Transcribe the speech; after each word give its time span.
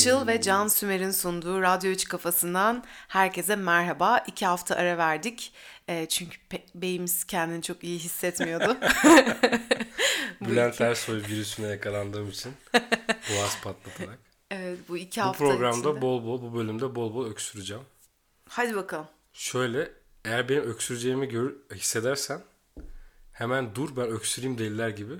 Işıl 0.00 0.26
ve 0.26 0.40
Can 0.40 0.68
Sümer'in 0.68 1.10
sunduğu 1.10 1.62
Radyo 1.62 1.90
3 1.90 2.04
kafasından 2.04 2.84
herkese 3.08 3.56
merhaba. 3.56 4.24
İki 4.26 4.46
hafta 4.46 4.74
ara 4.74 4.98
verdik. 4.98 5.52
E, 5.88 6.06
çünkü 6.08 6.38
pe- 6.50 6.62
beyimiz 6.74 7.24
kendini 7.24 7.62
çok 7.62 7.84
iyi 7.84 7.98
hissetmiyordu. 7.98 8.76
Bülent. 10.40 10.80
Ersoy 10.80 11.22
virüsüne 11.22 11.66
yakalandığım 11.66 12.28
için 12.28 12.52
boğaz 13.30 13.60
patlatarak. 13.62 14.18
Evet 14.50 14.78
bu 14.88 14.96
iki 14.96 15.20
hafta 15.20 15.44
Bu 15.44 15.48
programda 15.48 15.88
içinde... 15.88 16.02
bol 16.02 16.24
bol 16.24 16.42
bu 16.42 16.54
bölümde 16.54 16.94
bol 16.94 17.14
bol 17.14 17.30
öksüreceğim. 17.30 17.82
Hadi 18.48 18.76
bakalım. 18.76 19.06
Şöyle 19.32 19.92
eğer 20.24 20.48
benim 20.48 20.62
öksüreceğimi 20.62 21.28
gör, 21.28 21.52
hissedersen 21.74 22.40
hemen 23.32 23.74
dur 23.74 23.96
ben 23.96 24.08
öksüreyim 24.08 24.58
deliler 24.58 24.88
gibi. 24.88 25.14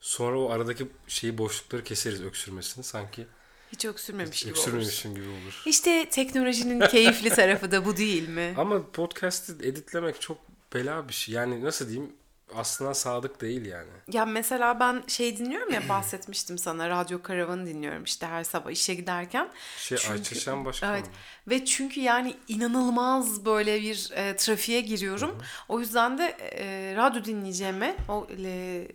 Sonra 0.00 0.38
o 0.40 0.50
aradaki 0.50 0.88
şeyi 1.08 1.38
boşlukları 1.38 1.84
keseriz 1.84 2.22
öksürmesini 2.22 2.84
sanki. 2.84 3.26
Hiç 3.72 3.84
öksürmemiş 3.84 4.42
gibi 4.42 4.50
Öksürmemişim 4.50 5.14
gibi 5.14 5.28
olur. 5.28 5.62
İşte 5.66 6.08
teknolojinin 6.08 6.80
keyifli 6.80 7.30
tarafı 7.30 7.70
da 7.70 7.84
bu 7.84 7.96
değil 7.96 8.28
mi? 8.28 8.54
Ama 8.58 8.90
podcast'i 8.92 9.52
editlemek 9.52 10.20
çok 10.20 10.38
bela 10.74 11.08
bir 11.08 11.14
şey. 11.14 11.34
Yani 11.34 11.64
nasıl 11.64 11.88
diyeyim 11.88 12.12
aslında 12.54 12.94
sadık 12.94 13.40
değil 13.40 13.66
yani. 13.66 13.90
Ya 14.12 14.24
mesela 14.24 14.80
ben 14.80 15.02
şey 15.06 15.38
dinliyorum 15.38 15.72
ya 15.72 15.82
bahsetmiştim 15.88 16.58
sana 16.58 16.88
radyo 16.88 17.22
karavanı 17.22 17.66
dinliyorum 17.66 18.04
işte 18.04 18.26
her 18.26 18.44
sabah 18.44 18.70
işe 18.70 18.94
giderken. 18.94 19.48
Şey 19.78 19.98
çünkü, 19.98 20.12
Ayça 20.12 20.34
Şen 20.34 20.64
Başkan 20.64 20.94
Evet 20.94 21.06
ve 21.48 21.64
çünkü 21.64 22.00
yani 22.00 22.34
inanılmaz 22.48 23.44
böyle 23.44 23.80
bir 23.82 24.10
e, 24.14 24.36
trafiğe 24.36 24.80
giriyorum. 24.80 25.30
Hı-hı. 25.30 25.42
O 25.68 25.80
yüzden 25.80 26.18
de 26.18 26.36
e, 26.40 26.94
radyo 26.96 27.24
dinleyeceğime 27.24 27.96
o 28.08 28.26
e, 28.44 28.88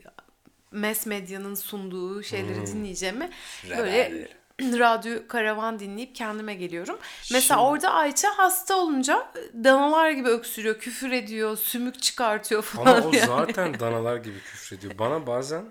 mass 0.71 1.05
medyanın 1.05 1.55
sunduğu 1.55 2.23
şeyleri 2.23 2.57
hmm. 2.57 2.67
dinleyeceğime 2.67 3.32
böyle 3.70 4.29
radyo 4.79 5.27
karavan 5.27 5.79
dinleyip 5.79 6.15
kendime 6.15 6.54
geliyorum. 6.54 6.98
Mesela 7.31 7.41
Şimdi... 7.41 7.59
orada 7.59 7.93
Ayça 7.93 8.29
hasta 8.37 8.76
olunca 8.76 9.31
danalar 9.63 10.12
gibi 10.12 10.29
öksürüyor, 10.29 10.79
küfür 10.79 11.12
ediyor, 11.12 11.57
sümük 11.57 12.01
çıkartıyor 12.01 12.62
falan. 12.62 12.95
Ama 12.95 13.07
o 13.07 13.12
yani. 13.13 13.26
zaten 13.27 13.73
danalar 13.79 14.17
gibi 14.17 14.39
küfür 14.39 14.77
ediyor. 14.77 14.93
Bana 14.99 15.27
bazen 15.27 15.65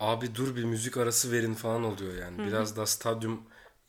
abi 0.00 0.34
dur 0.34 0.56
bir 0.56 0.64
müzik 0.64 0.96
arası 0.96 1.32
verin 1.32 1.54
falan 1.54 1.84
oluyor 1.84 2.14
yani. 2.14 2.38
Hı-hı. 2.38 2.46
Biraz 2.46 2.76
da 2.76 2.86
stadyum 2.86 3.42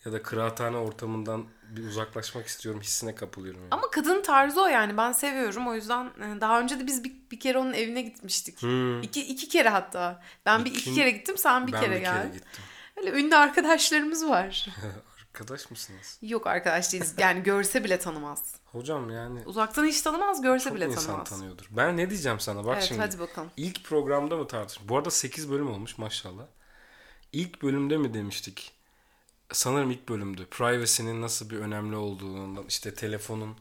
ya 0.05 0.11
da 0.13 0.23
kıraathane 0.23 0.77
ortamından 0.77 1.45
bir 1.69 1.87
uzaklaşmak 1.87 2.47
istiyorum 2.47 2.81
hissine 2.81 3.15
kapılıyorum. 3.15 3.61
Yani. 3.61 3.69
Ama 3.71 3.91
kadın 3.91 4.21
tarzı 4.21 4.61
o 4.61 4.67
yani 4.67 4.97
ben 4.97 5.11
seviyorum 5.11 5.67
o 5.67 5.75
yüzden 5.75 6.05
e, 6.05 6.41
daha 6.41 6.59
önce 6.59 6.79
de 6.79 6.87
biz 6.87 7.03
bir, 7.03 7.13
bir 7.31 7.39
kere 7.39 7.57
onun 7.57 7.73
evine 7.73 8.01
gitmiştik. 8.01 8.61
Hmm. 8.61 9.01
İki, 9.01 9.25
iki 9.27 9.49
kere 9.49 9.69
hatta. 9.69 10.21
Ben 10.45 10.65
bir 10.65 10.71
iki 10.71 10.93
kere 10.95 11.11
gittim 11.11 11.37
sen 11.37 11.67
bir 11.67 11.73
ben 11.73 11.81
kere 11.81 11.95
bir 11.95 12.01
geldin. 12.01 12.21
Kere 12.21 12.33
gittim. 12.33 12.63
Öyle 12.97 13.19
ünlü 13.19 13.35
arkadaşlarımız 13.35 14.29
var. 14.29 14.67
Arkadaş 15.35 15.71
mısınız? 15.71 16.19
Yok 16.21 16.47
arkadaş 16.47 16.93
değiliz. 16.93 17.15
Yani 17.17 17.43
görse 17.43 17.83
bile 17.83 17.99
tanımaz. 17.99 18.55
Hocam 18.65 19.09
yani. 19.09 19.39
Uzaktan 19.45 19.85
hiç 19.85 20.01
tanımaz, 20.01 20.41
görse 20.41 20.63
çok 20.63 20.75
bile 20.75 20.85
tanımaz. 20.85 21.03
İnsan 21.03 21.23
tanıyordur. 21.23 21.65
Ben 21.71 21.97
ne 21.97 22.09
diyeceğim 22.09 22.39
sana? 22.39 22.65
Bak 22.65 22.73
evet, 22.77 22.83
şimdi. 22.83 23.01
hadi 23.01 23.19
bakalım. 23.19 23.51
İlk 23.57 23.83
programda 23.83 24.37
mı 24.37 24.47
tartıştık? 24.47 24.89
Bu 24.89 24.97
arada 24.97 25.11
8 25.11 25.51
bölüm 25.51 25.71
olmuş 25.71 25.97
maşallah. 25.97 26.43
İlk 27.33 27.63
bölümde 27.63 27.97
mi 27.97 28.13
demiştik? 28.13 28.71
Sanırım 29.51 29.91
ilk 29.91 30.09
bölümdü. 30.09 30.45
Privacy'nin 30.51 31.21
nasıl 31.21 31.49
bir 31.49 31.57
önemli 31.57 31.95
olduğundan 31.95 32.65
işte 32.67 32.93
telefonun 32.93 33.57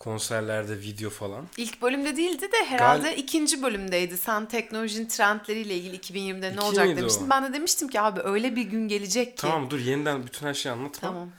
konserlerde 0.00 0.80
video 0.80 1.10
falan. 1.10 1.46
İlk 1.56 1.82
bölümde 1.82 2.16
değildi 2.16 2.52
de 2.52 2.64
herhalde 2.64 3.08
Gal- 3.08 3.16
ikinci 3.16 3.62
bölümdeydi. 3.62 4.16
Sen 4.16 4.46
teknolojinin 4.46 5.08
trendleriyle 5.08 5.74
ilgili 5.74 5.96
2020'de 5.96 6.56
ne 6.56 6.60
olacak 6.60 6.96
demiştin. 6.96 7.26
O? 7.26 7.30
Ben 7.30 7.44
de 7.44 7.52
demiştim 7.52 7.88
ki 7.88 8.00
abi 8.00 8.20
öyle 8.20 8.56
bir 8.56 8.62
gün 8.62 8.88
gelecek 8.88 9.36
ki. 9.36 9.42
Tamam 9.42 9.70
dur 9.70 9.78
yeniden 9.78 10.26
bütün 10.26 10.46
her 10.46 10.54
şeyi 10.54 10.72
anlatma. 10.72 11.08
Tamam. 11.08 11.30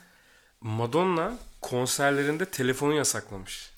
Madonna 0.62 1.34
konserlerinde 1.62 2.46
telefonu 2.46 2.94
yasaklamış. 2.94 3.72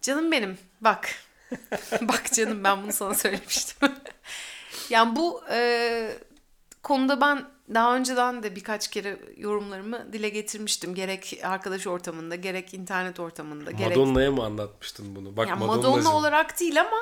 Canım 0.00 0.32
benim 0.32 0.58
bak. 0.80 1.14
bak 2.00 2.32
canım 2.32 2.64
ben 2.64 2.82
bunu 2.82 2.92
sana 2.92 3.14
söylemiştim. 3.14 3.92
yani 4.90 5.16
bu 5.16 5.42
e, 5.50 6.18
konuda 6.82 7.20
ben 7.20 7.44
daha 7.74 7.96
önceden 7.96 8.42
de 8.42 8.56
birkaç 8.56 8.90
kere 8.90 9.18
yorumlarımı 9.36 10.12
dile 10.12 10.28
getirmiştim. 10.28 10.94
Gerek 10.94 11.40
arkadaş 11.42 11.86
ortamında, 11.86 12.34
gerek 12.34 12.74
internet 12.74 13.20
ortamında. 13.20 13.70
Madonna'ya 13.70 14.26
gerek... 14.26 14.38
mı 14.38 14.44
anlatmıştın 14.44 15.16
bunu? 15.16 15.36
Bak 15.36 15.48
yani 15.48 15.66
Madonna 15.66 16.16
olarak 16.16 16.60
değil 16.60 16.80
ama 16.80 16.96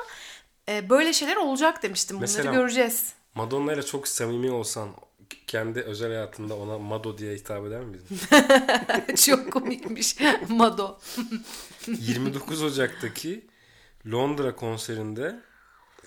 e, 0.69 0.89
böyle 0.89 1.13
şeyler 1.13 1.35
olacak 1.35 1.83
demiştim. 1.83 2.17
Bunları 2.17 2.31
Mesela, 2.31 2.53
göreceğiz. 2.53 3.13
Madonna 3.35 3.73
ile 3.73 3.83
çok 3.83 4.07
samimi 4.07 4.51
olsan 4.51 4.89
kendi 5.47 5.81
özel 5.81 6.07
hayatında 6.07 6.55
ona 6.55 6.77
Mado 6.77 7.17
diye 7.17 7.35
hitap 7.35 7.65
eder 7.65 7.81
miydin? 7.81 8.05
çok 9.15 9.53
komikmiş. 9.53 10.15
Mado. 10.49 10.99
29 11.87 12.63
Ocak'taki 12.63 13.45
Londra 14.11 14.55
konserinde 14.55 15.39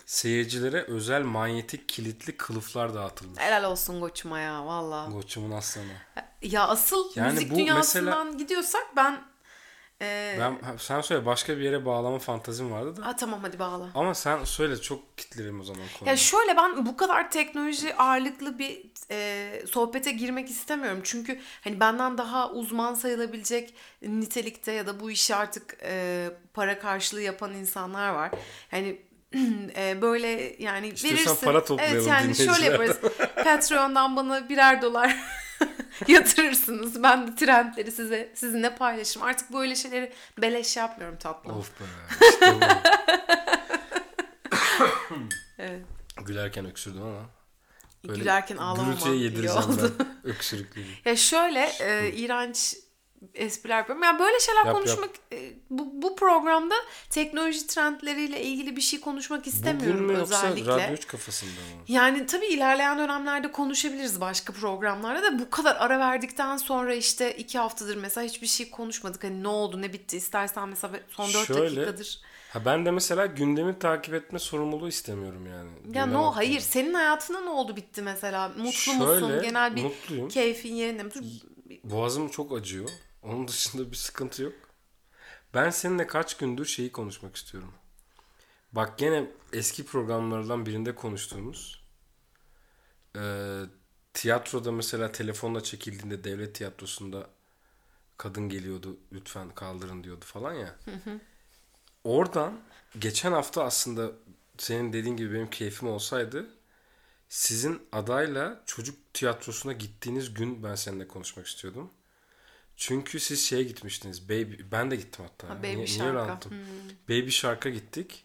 seyircilere 0.06 0.82
özel 0.82 1.22
manyetik 1.22 1.88
kilitli 1.88 2.36
kılıflar 2.36 2.94
dağıtılmış. 2.94 3.40
Helal 3.40 3.64
olsun 3.64 4.00
Goçuma 4.00 4.40
ya 4.40 4.66
valla. 4.66 5.08
Goçumun 5.12 5.50
aslanı. 5.50 5.92
Ya 6.42 6.68
asıl 6.68 7.10
yani 7.14 7.32
müzik 7.32 7.50
bu 7.50 7.56
dünyasından 7.56 8.26
mesela, 8.26 8.38
gidiyorsak 8.38 8.96
ben 8.96 9.20
ee... 10.02 10.36
Ben 10.40 10.76
sen 10.76 11.00
söyle 11.00 11.26
başka 11.26 11.58
bir 11.58 11.62
yere 11.62 11.86
bağlama 11.86 12.18
fantazim 12.18 12.72
vardı 12.72 12.96
da. 12.96 13.06
Ha 13.06 13.16
tamam 13.16 13.40
hadi 13.42 13.58
bağla. 13.58 13.88
Ama 13.94 14.14
sen 14.14 14.44
söyle 14.44 14.80
çok 14.80 15.18
kitlerim 15.18 15.60
o 15.60 15.64
zaman 15.64 15.82
konuyu. 15.98 16.10
Ya 16.10 16.16
şöyle 16.16 16.56
ben 16.56 16.86
bu 16.86 16.96
kadar 16.96 17.30
teknoloji 17.30 17.96
ağırlıklı 17.96 18.58
bir 18.58 18.84
e, 19.10 19.62
sohbete 19.66 20.10
girmek 20.10 20.50
istemiyorum. 20.50 21.00
Çünkü 21.04 21.40
hani 21.60 21.80
benden 21.80 22.18
daha 22.18 22.50
uzman 22.50 22.94
sayılabilecek 22.94 23.74
nitelikte 24.02 24.72
ya 24.72 24.86
da 24.86 25.00
bu 25.00 25.10
işi 25.10 25.34
artık 25.34 25.76
e, 25.82 26.30
para 26.54 26.78
karşılığı 26.78 27.22
yapan 27.22 27.54
insanlar 27.54 28.08
var. 28.08 28.30
Yani 28.72 29.02
e, 29.76 30.02
böyle 30.02 30.56
yani 30.58 30.88
İstiyorsan 30.88 31.26
verirsin. 31.26 31.46
para 31.46 31.64
toplayalım 31.64 31.96
Evet 31.96 32.06
yani 32.06 32.36
şöyle 32.36 32.64
yaparız. 32.64 32.96
Patreon'dan 33.44 34.16
bana 34.16 34.48
birer 34.48 34.82
dolar 34.82 35.16
yatırırsınız. 36.08 37.02
Ben 37.02 37.26
de 37.26 37.34
trendleri 37.34 37.92
size 37.92 38.32
sizinle 38.34 38.74
paylaşırım. 38.74 39.26
Artık 39.26 39.52
böyle 39.52 39.76
şeyleri 39.76 40.12
beleş 40.40 40.76
yapmıyorum 40.76 41.18
tatlım. 41.18 41.56
Of 41.56 41.70
be. 41.80 41.84
İşte 42.30 42.58
evet. 45.58 45.82
Gülerken 46.26 46.66
öksürdüm 46.66 47.02
ama. 47.02 47.30
Böyle 48.08 48.20
Gülerken 48.20 48.56
iyi 48.56 48.60
oldu. 48.60 48.82
ben 49.98 50.30
öksürüklüğümü. 50.30 50.88
ya 51.04 51.16
şöyle 51.16 51.72
e, 51.80 52.12
iğrenç 52.12 52.76
espriler 53.34 53.78
yapıyorum. 53.78 54.02
Yani 54.02 54.18
böyle 54.18 54.40
şeyler 54.40 54.64
yap, 54.64 54.74
konuşmak 54.74 55.08
yap. 55.08 55.18
E, 55.32 55.52
bu, 55.70 56.02
bu 56.02 56.16
programda 56.16 56.74
teknoloji 57.10 57.66
trendleriyle 57.66 58.42
ilgili 58.42 58.76
bir 58.76 58.80
şey 58.80 59.00
konuşmak 59.00 59.46
istemiyorum 59.46 60.04
Bugün 60.04 60.16
mü 60.16 60.22
özellikle. 60.22 60.70
yoksa 60.70 60.84
Radyo 60.84 60.94
3 60.94 61.06
kafasında 61.06 61.50
mı? 61.50 61.82
Yani 61.88 62.26
tabii 62.26 62.46
ilerleyen 62.46 62.98
dönemlerde 62.98 63.52
konuşabiliriz 63.52 64.20
başka 64.20 64.52
programlarda 64.52 65.22
da 65.22 65.38
bu 65.38 65.50
kadar 65.50 65.76
ara 65.76 65.98
verdikten 65.98 66.56
sonra 66.56 66.94
işte 66.94 67.36
iki 67.36 67.58
haftadır 67.58 67.96
mesela 67.96 68.26
hiçbir 68.26 68.46
şey 68.46 68.70
konuşmadık. 68.70 69.24
Hani 69.24 69.42
ne 69.42 69.48
oldu 69.48 69.82
ne 69.82 69.92
bitti 69.92 70.16
istersen 70.16 70.68
mesela 70.68 70.94
son 71.08 71.32
dört 71.32 71.46
Şöyle, 71.46 71.76
dakikadır. 71.76 72.20
Ha 72.54 72.64
ben 72.64 72.86
de 72.86 72.90
mesela 72.90 73.26
gündemi 73.26 73.78
takip 73.78 74.14
etme 74.14 74.38
sorumluluğu 74.38 74.88
istemiyorum 74.88 75.46
yani. 75.46 75.96
Ya 75.96 76.06
no 76.06 76.18
hakkında. 76.18 76.36
hayır 76.36 76.60
senin 76.60 76.94
hayatında 76.94 77.40
ne 77.40 77.50
oldu 77.50 77.76
bitti 77.76 78.02
mesela? 78.02 78.48
Mutlu 78.48 78.72
Şöyle, 78.72 78.98
musun? 78.98 79.42
Genel 79.42 79.76
bir 79.76 79.82
mutluyum. 79.82 80.28
keyfin 80.28 80.74
yerinde 80.74 81.02
mi? 81.02 81.10
Boğazım 81.84 82.28
çok 82.28 82.52
acıyor. 82.58 82.88
Onun 83.24 83.48
dışında 83.48 83.90
bir 83.90 83.96
sıkıntı 83.96 84.42
yok. 84.42 84.54
Ben 85.54 85.70
seninle 85.70 86.06
kaç 86.06 86.36
gündür 86.36 86.64
şeyi 86.64 86.92
konuşmak 86.92 87.36
istiyorum. 87.36 87.72
Bak 88.72 88.98
gene 88.98 89.30
eski 89.52 89.86
programlardan 89.86 90.66
birinde 90.66 90.94
konuştuğumuz 90.94 91.84
e, 93.16 93.22
tiyatroda 94.14 94.72
mesela 94.72 95.12
telefonla 95.12 95.62
çekildiğinde 95.62 96.24
devlet 96.24 96.54
tiyatrosunda 96.54 97.26
kadın 98.16 98.48
geliyordu 98.48 98.96
lütfen 99.12 99.50
kaldırın 99.50 100.04
diyordu 100.04 100.24
falan 100.24 100.52
ya. 100.52 100.76
Hı 100.84 100.90
hı. 100.90 101.20
Oradan 102.04 102.60
geçen 102.98 103.32
hafta 103.32 103.64
aslında 103.64 104.12
senin 104.58 104.92
dediğin 104.92 105.16
gibi 105.16 105.34
benim 105.34 105.50
keyfim 105.50 105.88
olsaydı 105.88 106.46
sizin 107.28 107.82
adayla 107.92 108.62
çocuk 108.66 109.14
tiyatrosuna 109.14 109.72
gittiğiniz 109.72 110.34
gün 110.34 110.62
ben 110.62 110.74
seninle 110.74 111.08
konuşmak 111.08 111.46
istiyordum. 111.46 111.90
Çünkü 112.76 113.20
siz 113.20 113.44
şeye 113.44 113.62
gitmiştiniz. 113.62 114.28
Baby, 114.28 114.54
ben 114.72 114.90
de 114.90 114.96
gittim 114.96 115.24
hatta. 115.28 115.54
Ha, 115.54 115.58
Baby 115.58 115.76
niye, 115.76 115.86
Shark'a. 115.86 116.50
Hmm. 116.50 116.58
Baby 117.08 117.28
Shark'a 117.30 117.68
gittik. 117.70 118.24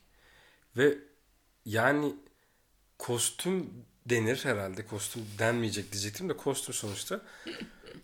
Ve 0.78 0.98
yani 1.66 2.16
kostüm 3.00 3.70
denir 4.06 4.40
herhalde. 4.44 4.86
Kostüm 4.86 5.26
denmeyecek 5.40 5.92
diyecektim 5.92 6.30
de 6.30 6.38
kostüm 6.38 6.74
sonuçta. 6.74 7.22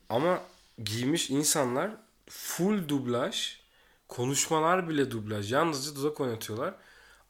Ama 0.09 0.41
giymiş 0.83 1.29
insanlar 1.29 1.91
full 2.29 2.89
dublaj. 2.89 3.59
Konuşmalar 4.07 4.89
bile 4.89 5.11
dublaj. 5.11 5.51
Yalnızca 5.51 5.95
dudak 5.95 6.21
oynatıyorlar. 6.21 6.75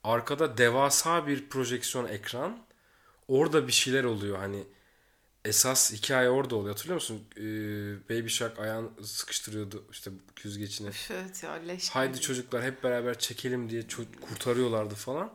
Arkada 0.04 0.58
devasa 0.58 1.26
bir 1.26 1.48
projeksiyon 1.48 2.08
ekran. 2.08 2.58
Orada 3.28 3.66
bir 3.66 3.72
şeyler 3.72 4.04
oluyor 4.04 4.38
hani 4.38 4.64
esas 5.46 5.92
hikaye 5.92 6.28
orada 6.30 6.56
oluyor. 6.56 6.74
Hatırlıyor 6.74 6.94
musun? 6.94 7.22
Ee, 7.36 7.40
Baby 8.10 8.28
Shark 8.28 8.58
ayağını 8.58 8.88
sıkıştırıyordu 9.06 9.84
işte 9.90 10.10
yüzgecine. 10.44 10.88
Üf, 10.88 11.10
Evet 11.10 11.42
ya 11.42 11.52
leş 11.52 11.90
Haydi 11.90 12.12
gibi. 12.12 12.20
çocuklar 12.20 12.62
hep 12.64 12.82
beraber 12.84 13.18
çekelim 13.18 13.70
diye 13.70 13.82
ço- 13.82 14.20
kurtarıyorlardı 14.20 14.94
falan. 14.94 15.32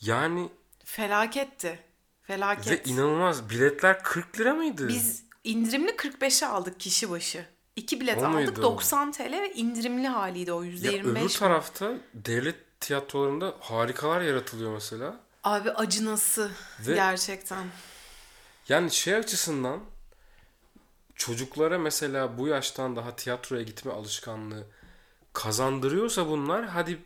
Yani 0.00 0.48
Felaketti. 0.84 1.78
Felaket. 2.22 2.86
ve 2.86 2.90
inanılmaz 2.90 3.50
biletler 3.50 4.02
40 4.02 4.40
lira 4.40 4.54
mıydı? 4.54 4.88
Biz 4.88 5.24
indirimli 5.44 5.90
45'e 5.90 6.46
aldık 6.46 6.80
kişi 6.80 7.10
başı. 7.10 7.46
İki 7.76 8.00
bilet 8.00 8.18
O 8.18 8.20
aldık 8.26 8.32
muydu 8.34 8.60
o? 8.60 8.62
90 8.62 9.12
TL 9.12 9.32
ve 9.32 9.52
indirimli 9.54 10.08
haliydi 10.08 10.52
o 10.52 10.62
ya 10.62 10.70
%25. 10.70 11.00
öbür 11.00 11.20
mi? 11.22 11.28
tarafta 11.28 11.92
devlet 12.14 12.80
tiyatrolarında 12.80 13.54
harikalar 13.60 14.20
yaratılıyor 14.20 14.72
mesela. 14.74 15.20
Abi 15.44 15.70
acınası 15.70 16.50
Ve- 16.86 16.94
gerçekten. 16.94 17.64
Yani 18.72 18.90
şey 18.90 19.14
açısından 19.14 19.80
çocuklara 21.14 21.78
mesela 21.78 22.38
bu 22.38 22.48
yaştan 22.48 22.96
daha 22.96 23.16
tiyatroya 23.16 23.62
gitme 23.62 23.92
alışkanlığı 23.92 24.66
kazandırıyorsa 25.32 26.28
bunlar 26.28 26.64
hadi 26.66 26.98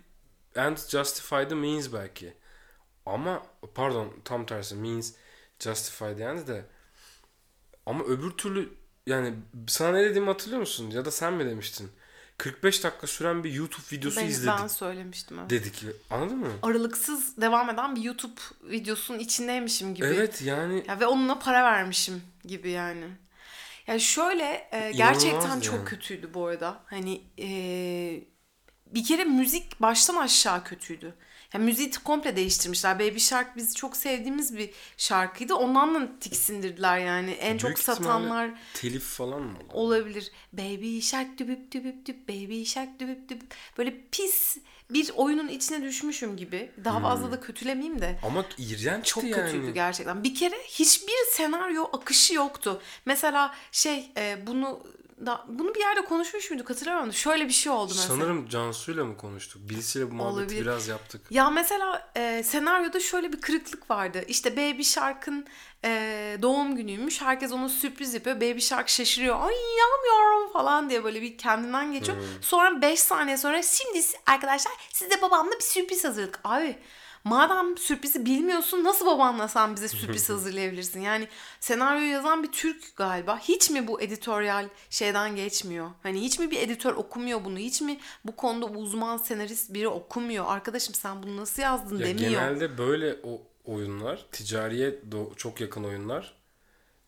and 0.57 0.77
justify 0.77 1.43
the 1.49 1.55
means 1.55 1.93
belki. 1.93 2.35
Ama 3.07 3.43
pardon 3.75 4.15
tam 4.25 4.47
tersi 4.47 4.75
means 4.75 5.15
justify 5.61 6.05
yani 6.05 6.47
de 6.47 6.65
ama 7.87 8.05
öbür 8.05 8.31
türlü 8.31 8.75
yani 9.07 9.35
sana 9.69 9.93
ne 9.93 10.05
dediğimi 10.05 10.27
hatırlıyor 10.27 10.61
musun? 10.61 10.91
Ya 10.91 11.05
da 11.05 11.11
sen 11.11 11.33
mi 11.33 11.47
demiştin? 11.47 11.91
45 12.39 12.85
dakika 12.85 13.07
süren 13.07 13.45
bir 13.45 13.53
YouTube 13.53 13.87
videosu 13.93 14.21
Ben, 14.21 14.27
izledik 14.27 14.61
ben 14.63 14.67
söylemiştim. 14.67 15.39
Evet. 15.39 15.51
dedik. 15.51 15.85
Anladın 16.11 16.39
mı? 16.39 16.49
Aralıksız 16.63 17.37
devam 17.41 17.71
eden 17.71 17.97
bir 17.97 18.03
YouTube 18.03 18.41
videosunun 18.63 19.19
içindeymişim 19.19 19.95
gibi. 19.95 20.07
Evet 20.07 20.43
yani 20.43 20.85
Ya 20.89 21.01
ve 21.01 21.07
onunla 21.07 21.39
para 21.39 21.65
vermişim 21.65 22.23
gibi 22.45 22.71
yani. 22.71 23.05
Ya 23.87 23.99
şöyle 23.99 24.69
e, 24.73 24.93
gerçekten 24.93 25.39
İnanılmaz 25.41 25.63
çok 25.65 25.75
yani. 25.75 25.85
kötüydü 25.85 26.35
bu 26.35 26.47
arada. 26.47 26.83
Hani 26.87 27.23
e, 27.39 27.49
bir 28.87 29.05
kere 29.05 29.25
müzik 29.25 29.81
baştan 29.81 30.17
aşağı 30.17 30.65
kötüydü. 30.65 31.15
Ya 31.57 31.63
müziği 31.63 31.91
komple 32.05 32.37
değiştirmişler. 32.37 32.99
Baby 32.99 33.19
Shark 33.19 33.57
biz 33.57 33.75
çok 33.77 33.97
sevdiğimiz 33.97 34.57
bir 34.57 34.71
şarkıydı. 34.97 35.55
Ondan 35.55 35.95
da 35.95 36.09
tiksindirdiler 36.21 36.99
yani. 36.99 37.31
En 37.31 37.59
çok 37.59 37.69
büyük 37.69 37.79
ihtimalle 37.79 37.99
satanlar 38.05 38.51
telif 38.75 39.03
falan 39.03 39.43
mı? 39.43 39.59
olabilir. 39.73 40.31
Baby 40.53 41.01
Shark 41.01 41.39
dübüp 41.39 41.73
dübüp 41.73 42.07
düp 42.07 42.29
baby 42.29 42.65
shark 42.65 43.01
dübüp 43.01 43.29
dübüp. 43.29 43.55
Böyle 43.79 43.95
pis 44.13 44.57
bir 44.91 45.11
oyunun 45.15 45.49
içine 45.49 45.83
düşmüşüm 45.83 46.37
gibi. 46.37 46.71
Daha 46.85 47.01
fazla 47.01 47.33
da 47.33 47.41
kötülemeyeyim 47.41 48.01
de. 48.01 48.19
Ama 48.23 48.45
iğrençti 48.59 49.11
Çok 49.11 49.23
Hmm. 49.23 49.31
yani. 49.31 49.43
kötüydü 49.45 49.75
gerçekten. 49.75 50.25
Bir 50.25 50.35
kere 50.35 50.57
hiçbir 50.69 51.15
senaryo 51.33 51.85
akışı 51.93 52.35
yoktu. 52.35 52.83
Mesela 53.07 53.55
şey 53.73 54.11
e, 54.17 54.47
bunu 54.47 54.87
da 55.27 55.45
bunu 55.49 55.75
bir 55.75 55.81
yerde 55.81 56.05
konuşmuş 56.05 56.51
muyduk 56.51 56.71
hatırlamıyorum. 56.71 57.13
Şöyle 57.13 57.49
bir 57.49 57.53
şey 57.53 57.73
oldu 57.73 57.93
mesela. 57.97 58.09
Sanırım 58.09 58.49
Cansu'yla 58.49 59.05
mı 59.05 59.17
konuştuk? 59.17 59.69
Birisiyle 59.69 60.11
bu 60.11 60.15
muhabbeti 60.15 60.39
Olabilir. 60.39 60.61
biraz 60.61 60.89
yaptık. 60.89 61.21
Ya 61.31 61.51
mesela 61.51 62.11
e, 62.17 62.43
senaryoda 62.43 63.01
şöyle 63.01 63.33
bir 63.33 63.41
kırıklık 63.41 63.91
vardı. 63.91 64.25
İşte 64.29 64.57
Baby 64.57 64.83
Shark'ın 64.83 65.47
e, 65.85 66.39
doğum 66.43 66.77
günüymüş. 66.77 67.23
Herkes 67.23 67.53
ona 67.53 67.69
sürpriz 67.69 68.15
yapıyor. 68.15 68.37
Baby 68.37 68.59
Shark 68.59 68.89
şaşırıyor. 68.89 69.37
Ay 69.41 69.55
inanmıyorum 69.55 70.53
falan 70.53 70.91
diye 70.91 71.05
böyle 71.05 71.23
bir 71.23 71.39
kendinden 71.39 71.93
geçiyor. 71.93 72.19
Sonra 72.41 72.83
5 72.83 73.01
saniye 73.01 73.37
sonra 73.37 73.63
şimdi 73.63 74.07
arkadaşlar 74.27 74.73
size 74.93 75.23
babamla 75.23 75.53
bir 75.53 75.65
sürpriz 75.65 76.05
hazırladık. 76.05 76.41
Abi 76.45 76.79
madem 77.27 77.79
sürprizi 77.79 78.27
bilmiyorsun 78.27 78.85
nasıl 78.85 79.07
babanla 79.07 79.49
sen 79.49 79.77
bize 79.77 79.89
sürpriz 79.89 80.29
hazırlayabilirsin? 80.29 81.01
Yani 81.01 81.29
senaryoyu 81.61 82.11
yazan 82.11 82.43
bir 82.43 82.53
Türk 82.53 82.97
galiba. 82.97 83.39
Hiç 83.39 83.71
mi 83.71 83.87
bu 83.87 84.01
editoryal 84.01 84.69
şeyden 84.91 85.37
geçmiyor? 85.37 85.91
Hani 86.03 86.21
hiç 86.21 86.39
mi 86.39 86.51
bir 86.51 86.59
editör 86.63 86.95
okumuyor 86.95 87.45
bunu? 87.45 87.59
Hiç 87.59 87.81
mi 87.81 87.99
bu 88.25 88.37
konuda 88.37 88.67
uzman 88.67 89.17
senarist 89.17 89.75
biri 89.75 89.89
okumuyor? 89.89 90.45
Arkadaşım 90.49 90.95
sen 90.95 91.23
bunu 91.23 91.37
nasıl 91.37 91.63
yazdın 91.63 91.99
Ya 91.99 92.07
demiyor. 92.07 92.31
genelde 92.31 92.79
böyle 92.79 93.17
o 93.25 93.43
oyunlar, 93.65 94.27
ticariye 94.33 95.01
çok 95.37 95.61
yakın 95.61 95.85
oyunlar 95.85 96.37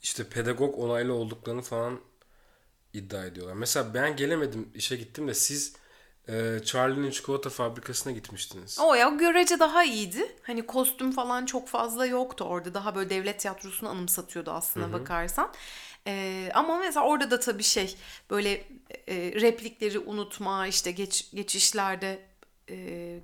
işte 0.02 0.24
pedagog 0.28 0.78
onaylı 0.78 1.14
olduklarını 1.14 1.62
falan 1.62 2.00
iddia 2.92 3.24
ediyorlar. 3.26 3.54
Mesela 3.54 3.94
ben 3.94 4.16
gelemedim, 4.16 4.68
işe 4.74 4.96
gittim 4.96 5.28
de 5.28 5.34
siz 5.34 5.76
e, 6.28 6.64
Charlie'nin 6.64 7.10
çikolata 7.10 7.50
fabrikasına 7.50 8.12
gitmiştiniz. 8.12 8.78
O 8.80 8.94
ya 8.94 9.08
görece 9.08 9.58
daha 9.58 9.84
iyiydi. 9.84 10.36
Hani 10.42 10.66
kostüm 10.66 11.12
falan 11.12 11.46
çok 11.46 11.68
fazla 11.68 12.06
yoktu 12.06 12.44
orada. 12.44 12.74
Daha 12.74 12.94
böyle 12.94 13.10
devlet 13.10 13.40
tiyatrosunu 13.40 13.88
anımsatıyordu 13.88 14.50
aslına 14.50 14.92
bakarsan. 14.92 15.52
Ee, 16.06 16.50
ama 16.54 16.78
mesela 16.78 17.06
orada 17.06 17.30
da 17.30 17.40
tabii 17.40 17.62
şey 17.62 17.96
böyle 18.30 18.52
e, 19.08 19.16
replikleri 19.16 19.98
unutma 19.98 20.66
işte 20.66 20.90
geç 20.90 21.30
geçişlerde 21.34 22.27
e, 22.68 22.74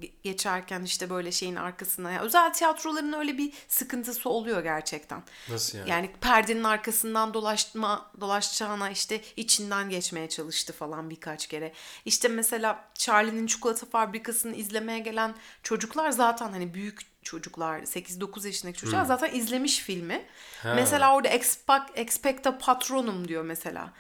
ge- 0.01 0.11
geçerken 0.23 0.83
işte 0.83 1.11
böyle 1.11 1.33
şeyin 1.33 1.57
arkasına. 1.57 2.11
Yani 2.11 2.23
özel 2.23 2.53
tiyatroların 2.53 3.13
öyle 3.13 3.39
bir 3.39 3.53
sıkıntısı 3.69 4.29
oluyor 4.31 4.63
gerçekten. 4.63 5.23
Nasıl 5.49 5.79
yani? 5.79 5.91
Yani 5.91 6.11
perdenin 6.21 6.65
arkasından 6.65 7.35
dolaşma 7.35 8.11
dolaşacağına 8.21 8.91
işte 8.91 9.21
içinden 9.37 9.91
geçmeye 9.91 10.29
çalıştı 10.29 10.73
falan 10.73 11.11
birkaç 11.11 11.47
kere. 11.47 11.73
İşte 12.05 12.29
mesela 12.29 12.85
Charlie'nin 12.95 13.47
çikolata 13.47 13.87
fabrikasını 13.87 14.57
izlemeye 14.57 14.99
gelen 14.99 15.35
çocuklar 15.63 16.11
zaten 16.11 16.53
hani 16.53 16.75
büyük 16.75 17.15
çocuklar 17.23 17.81
8-9 17.81 18.47
yaşındaki 18.47 18.79
çocuklar 18.79 19.05
zaten 19.05 19.35
izlemiş 19.35 19.79
filmi. 19.79 20.25
Ha. 20.63 20.75
Mesela 20.75 21.15
orada 21.15 21.29
expect, 21.29 21.91
expecta 21.95 22.59
patronum 22.59 23.29
diyor 23.29 23.45
mesela. 23.45 23.93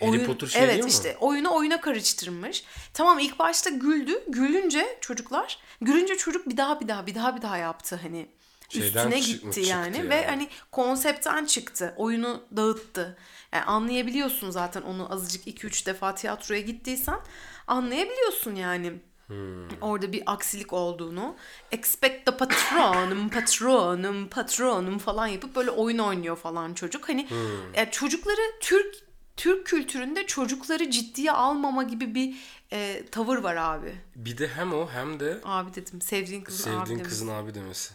Harry 0.00 0.24
Potter 0.26 0.46
şey 0.46 0.62
evet 0.64 0.72
değil 0.72 0.84
mi? 0.84 0.90
işte 0.90 1.16
oyunu 1.20 1.54
oyuna 1.54 1.80
karıştırmış. 1.80 2.64
Tamam 2.94 3.18
ilk 3.18 3.38
başta 3.38 3.70
güldü. 3.70 4.22
Gülünce 4.28 4.98
çocuklar, 5.00 5.58
gülünce 5.80 6.16
çocuk 6.16 6.48
bir 6.48 6.56
daha 6.56 6.80
bir 6.80 6.88
daha 6.88 7.06
bir 7.06 7.14
daha 7.14 7.36
bir 7.36 7.42
daha 7.42 7.56
yaptı 7.56 8.00
hani. 8.02 8.28
Şeyden 8.68 8.86
Üstüne 8.86 9.20
gitti 9.20 9.42
çıktı 9.42 9.60
yani. 9.60 9.96
yani. 9.96 10.10
ve 10.10 10.26
hani 10.26 10.48
konseptten 10.72 11.44
çıktı. 11.44 11.94
Oyunu 11.96 12.42
dağıttı. 12.56 13.18
Yani 13.52 13.64
anlayabiliyorsun 13.64 14.50
zaten 14.50 14.82
onu 14.82 15.12
azıcık 15.12 15.46
2-3 15.46 15.86
defa 15.86 16.14
tiyatroya 16.14 16.60
gittiysen 16.60 17.18
anlayabiliyorsun 17.66 18.54
yani. 18.54 18.92
Hmm. 19.26 19.68
Orada 19.80 20.12
bir 20.12 20.22
aksilik 20.26 20.72
olduğunu. 20.72 21.36
Expecta 21.72 22.36
patronum, 22.36 23.28
patronum, 23.34 24.28
patronum 24.28 24.98
falan 24.98 25.26
yapıp 25.26 25.56
böyle 25.56 25.70
oyun 25.70 25.98
oynuyor 25.98 26.36
falan 26.36 26.74
çocuk. 26.74 27.08
Hani 27.08 27.30
Hmm. 27.30 27.74
yani 27.76 27.88
çocukları 27.90 28.40
Türk 28.60 28.94
Türk 29.38 29.66
kültüründe 29.66 30.26
çocukları 30.26 30.90
ciddiye 30.90 31.32
almama 31.32 31.82
gibi 31.82 32.14
bir 32.14 32.36
e, 32.72 33.04
tavır 33.10 33.38
var 33.38 33.56
abi. 33.56 33.94
Bir 34.16 34.38
de 34.38 34.48
hem 34.48 34.74
o 34.74 34.90
hem 34.90 35.20
de 35.20 35.40
Abi 35.44 35.74
dedim. 35.74 36.00
Sevdiğin 36.00 36.44
kızın 36.44 36.70
abi 36.70 36.78
sevdiğin 36.78 36.98
demiş. 36.98 37.08
kızın 37.10 37.28
abi 37.28 37.54
demesi. 37.54 37.94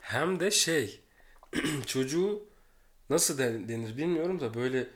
Hem 0.00 0.40
de 0.40 0.50
şey 0.50 1.00
çocuğu 1.86 2.42
nasıl 3.10 3.38
de- 3.38 3.68
denir 3.68 3.96
bilmiyorum 3.96 4.40
da 4.40 4.54
böyle 4.54 4.88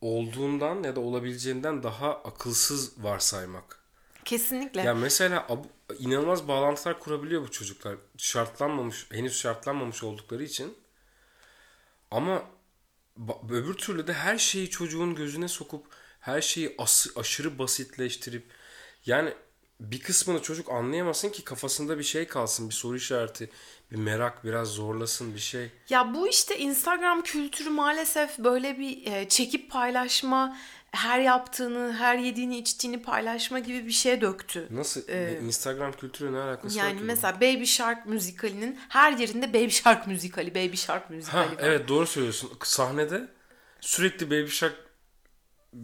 olduğundan 0.00 0.82
ya 0.82 0.96
da 0.96 1.00
olabileceğinden 1.00 1.82
daha 1.82 2.10
akılsız 2.14 3.04
varsaymak. 3.04 3.80
Kesinlikle. 4.24 4.80
Ya 4.80 4.94
mesela 4.94 5.46
inanılmaz 5.98 6.48
bağlantılar 6.48 7.00
kurabiliyor 7.00 7.42
bu 7.42 7.50
çocuklar. 7.50 7.96
Şartlanmamış, 8.16 9.06
henüz 9.12 9.36
şartlanmamış 9.40 10.02
oldukları 10.02 10.44
için. 10.44 10.74
Ama 12.10 12.42
öbür 13.50 13.74
türlü 13.74 14.06
de 14.06 14.12
her 14.12 14.38
şeyi 14.38 14.70
çocuğun 14.70 15.14
gözüne 15.14 15.48
sokup 15.48 15.86
her 16.20 16.40
şeyi 16.40 16.74
as- 16.78 17.16
aşırı 17.16 17.58
basitleştirip 17.58 18.44
yani 19.06 19.32
bir 19.80 20.00
kısmını 20.00 20.42
çocuk 20.42 20.70
anlayamasın 20.70 21.28
ki 21.28 21.44
kafasında 21.44 21.98
bir 21.98 22.04
şey 22.04 22.26
kalsın, 22.26 22.68
bir 22.68 22.74
soru 22.74 22.96
işareti, 22.96 23.50
bir 23.92 23.96
merak, 23.96 24.44
biraz 24.44 24.68
zorlasın 24.68 25.34
bir 25.34 25.40
şey. 25.40 25.70
Ya 25.88 26.14
bu 26.14 26.28
işte 26.28 26.58
Instagram 26.58 27.22
kültürü 27.22 27.70
maalesef 27.70 28.38
böyle 28.38 28.78
bir 28.78 29.12
e, 29.12 29.28
çekip 29.28 29.70
paylaşma, 29.70 30.58
her 30.96 31.20
yaptığını, 31.20 31.92
her 31.96 32.18
yediğini, 32.18 32.58
içtiğini 32.58 33.02
paylaşma 33.02 33.58
gibi 33.58 33.86
bir 33.86 33.92
şeye 33.92 34.20
döktü. 34.20 34.68
Nasıl 34.70 35.08
Instagram 35.46 35.92
kültürü 35.92 36.32
ne 36.32 36.38
alakası 36.38 36.78
var 36.78 36.82
Yani 36.84 36.92
ki 36.92 36.96
bunun? 36.96 37.06
mesela 37.06 37.36
Baby 37.36 37.64
Shark 37.64 38.06
müzikalinin 38.06 38.78
her 38.88 39.12
yerinde 39.12 39.48
Baby 39.54 39.68
Shark 39.68 40.06
müzikali, 40.06 40.50
Baby 40.54 40.76
Shark 40.76 41.10
müzikali 41.10 41.44
Ha 41.46 41.50
var. 41.50 41.56
evet 41.58 41.88
doğru 41.88 42.06
söylüyorsun. 42.06 42.50
Sahnede 42.64 43.28
sürekli 43.80 44.26
Baby 44.30 44.46
Shark 44.50 44.74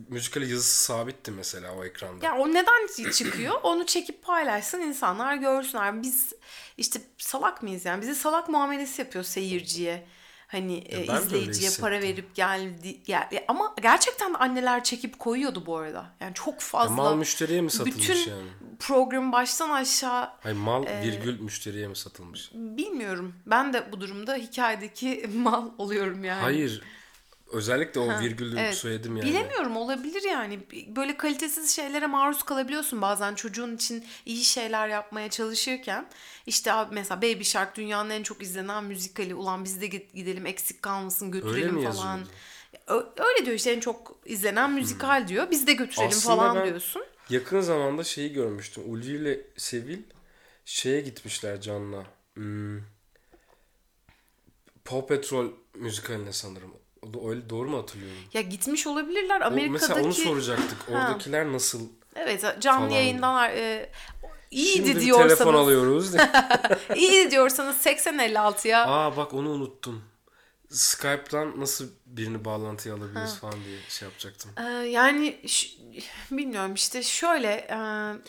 müzikali 0.09 0.51
yazısı 0.51 0.83
sabitti 0.85 1.31
mesela 1.31 1.75
o 1.75 1.85
ekranda. 1.85 2.27
Ya 2.27 2.37
o 2.37 2.49
neden 2.55 3.11
çıkıyor? 3.11 3.55
Onu 3.63 3.87
çekip 3.87 4.23
paylaşsın 4.23 4.81
insanlar 4.81 5.35
görsünler. 5.35 6.03
Biz 6.03 6.33
işte 6.77 7.01
salak 7.19 7.63
mıyız 7.63 7.85
yani? 7.85 8.03
Bizi 8.03 8.15
salak 8.15 8.49
muamelesi 8.49 9.03
yapıyor 9.03 9.25
seyirciye. 9.25 10.07
Hani 10.53 10.75
e, 10.79 11.17
izleyiciye 11.17 11.71
para 11.81 12.01
verip 12.01 12.35
geldi 12.35 13.03
gel 13.05 13.29
ya 13.33 13.45
ama 13.49 13.75
gerçekten 13.83 14.35
anneler 14.35 14.85
çekip 14.85 15.19
koyuyordu 15.19 15.67
bu 15.67 15.77
arada. 15.77 16.07
Yani 16.21 16.35
çok 16.35 16.61
fazla. 16.61 16.95
mal 16.95 17.17
müşteriye 17.17 17.61
mi 17.61 17.71
satılmış 17.71 17.97
bütün 18.09 18.31
yani? 18.31 18.49
program 18.81 19.33
baştan 19.33 19.71
aşağı 19.71 20.31
Hayır 20.41 20.57
mal 20.57 20.87
virgül 21.05 21.41
müşteriye 21.41 21.89
mi 21.89 21.97
satılmış? 21.97 22.51
bilmiyorum. 22.55 23.35
Ben 23.47 23.73
de 23.73 23.93
bu 23.93 24.01
durumda 24.01 24.35
hikayedeki 24.35 25.31
mal 25.37 25.71
oluyorum 25.79 26.25
yani. 26.25 26.41
Hayır. 26.43 26.83
Özellikle 27.53 28.01
o 28.01 28.09
Ha, 28.09 28.21
virgülü 28.21 28.59
evet. 28.59 28.75
söyledim 28.75 29.17
yani. 29.17 29.29
Bilemiyorum 29.29 29.77
olabilir 29.77 30.23
yani. 30.23 30.61
Böyle 30.97 31.17
kalitesiz 31.17 31.71
şeylere 31.71 32.07
maruz 32.07 32.43
kalabiliyorsun 32.43 33.03
bazen 33.03 33.35
çocuğun 33.35 33.77
için 33.77 34.05
iyi 34.27 34.45
şeyler 34.45 34.89
yapmaya 34.89 35.31
çalışırken. 35.31 36.07
İşte 36.47 36.73
abi 36.73 36.95
mesela 36.95 37.23
Baby 37.23 37.43
Shark 37.43 37.77
dünyanın 37.77 38.11
en 38.11 38.23
çok 38.23 38.43
izlenen 38.43 38.85
müzikali. 38.85 39.35
Ulan 39.35 39.65
biz 39.65 39.81
de 39.81 39.87
gidelim 39.87 40.47
eksik 40.47 40.83
kalmasın 40.83 41.27
Öyle 41.27 41.41
götürelim 41.41 41.75
mi 41.75 41.93
falan. 41.93 42.21
Öyle 43.19 43.47
diyor 43.47 43.57
işte 43.57 43.71
en 43.71 43.81
çok 43.81 44.17
izlenen 44.25 44.73
müzikal 44.73 45.29
diyor. 45.29 45.51
Biz 45.51 45.67
de 45.67 45.73
götürelim 45.73 46.09
Aslında 46.09 46.37
falan 46.37 46.67
diyorsun. 46.67 47.05
Yakın 47.31 47.61
zamanda 47.61 48.05
şeyi 48.05 48.33
görmüştüm. 48.33 48.83
Ulvi 48.87 49.11
ile 49.11 49.41
Sevil 49.57 49.99
şeye 50.65 51.01
gitmişler 51.01 51.61
Can'la. 51.61 52.07
Hmm. 52.35 52.79
Paw 54.85 55.17
Patrol 55.17 55.51
müzikaline 55.75 56.33
sanırım. 56.33 56.82
O 57.03 57.31
öyle 57.31 57.51
doğru 57.51 57.69
mu 57.69 57.79
hatırlıyorum? 57.79 58.19
Ya 58.35 58.41
gitmiş 58.41 58.87
olabilirler 58.87 59.41
O, 59.41 59.45
Amerika'daki. 59.45 59.71
mesela 59.73 60.05
onu 60.07 60.13
soracaktık. 60.15 60.79
Ha. 60.91 60.93
Oradakiler 60.93 61.53
nasıl? 61.53 61.81
Evet 62.17 62.45
canlı 62.61 62.87
Falan. 62.89 62.99
yayından 62.99 63.51
e, 63.51 63.91
iyiydi 64.51 64.87
Şimdi 64.89 65.01
diyorsanız. 65.01 65.39
telefon 65.39 65.55
alıyoruz. 65.55 66.15
İyiydi 66.97 67.31
diyorsanız 67.31 67.87
80-56'ya. 67.87 68.87
Aa 68.87 69.17
bak 69.17 69.35
onu 69.35 69.49
unuttum. 69.49 70.03
Skype'dan 70.71 71.61
nasıl 71.61 71.89
birini 72.07 72.45
bağlantıya 72.45 72.95
alabiliriz 72.95 73.35
falan 73.41 73.55
diye 73.65 73.79
şey 73.89 74.09
yapacaktım. 74.09 74.51
Ee, 74.59 74.63
yani 74.89 75.41
bilmiyorum 76.31 76.75
işte 76.75 77.03
şöyle 77.03 77.49
e, 77.51 77.77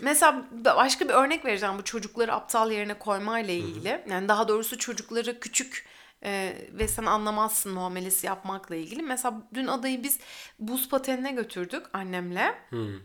mesela 0.01 0.46
başka 0.65 1.06
bir 1.10 1.13
örnek 1.13 1.46
vereceğim 1.46 1.77
bu 1.77 1.84
çocukları 1.84 2.34
aptal 2.34 2.72
yerine 2.72 2.94
koymayla 3.00 3.53
ilgili. 3.53 4.03
Yani 4.10 4.27
daha 4.27 4.48
doğrusu 4.48 4.77
çocukları 4.77 5.39
küçük 5.39 5.86
e, 6.25 6.58
ve 6.72 6.88
sen 6.88 7.06
anlamazsın 7.06 7.74
muamelesi 7.74 8.25
yapmakla 8.27 8.75
ilgili. 8.75 9.01
Mesela 9.03 9.48
dün 9.53 9.68
adayı 9.68 10.03
biz 10.03 10.20
buz 10.60 10.89
patenine 10.89 11.32
götürdük 11.32 11.86
annemle. 11.94 12.56
Hmm. 12.70 13.00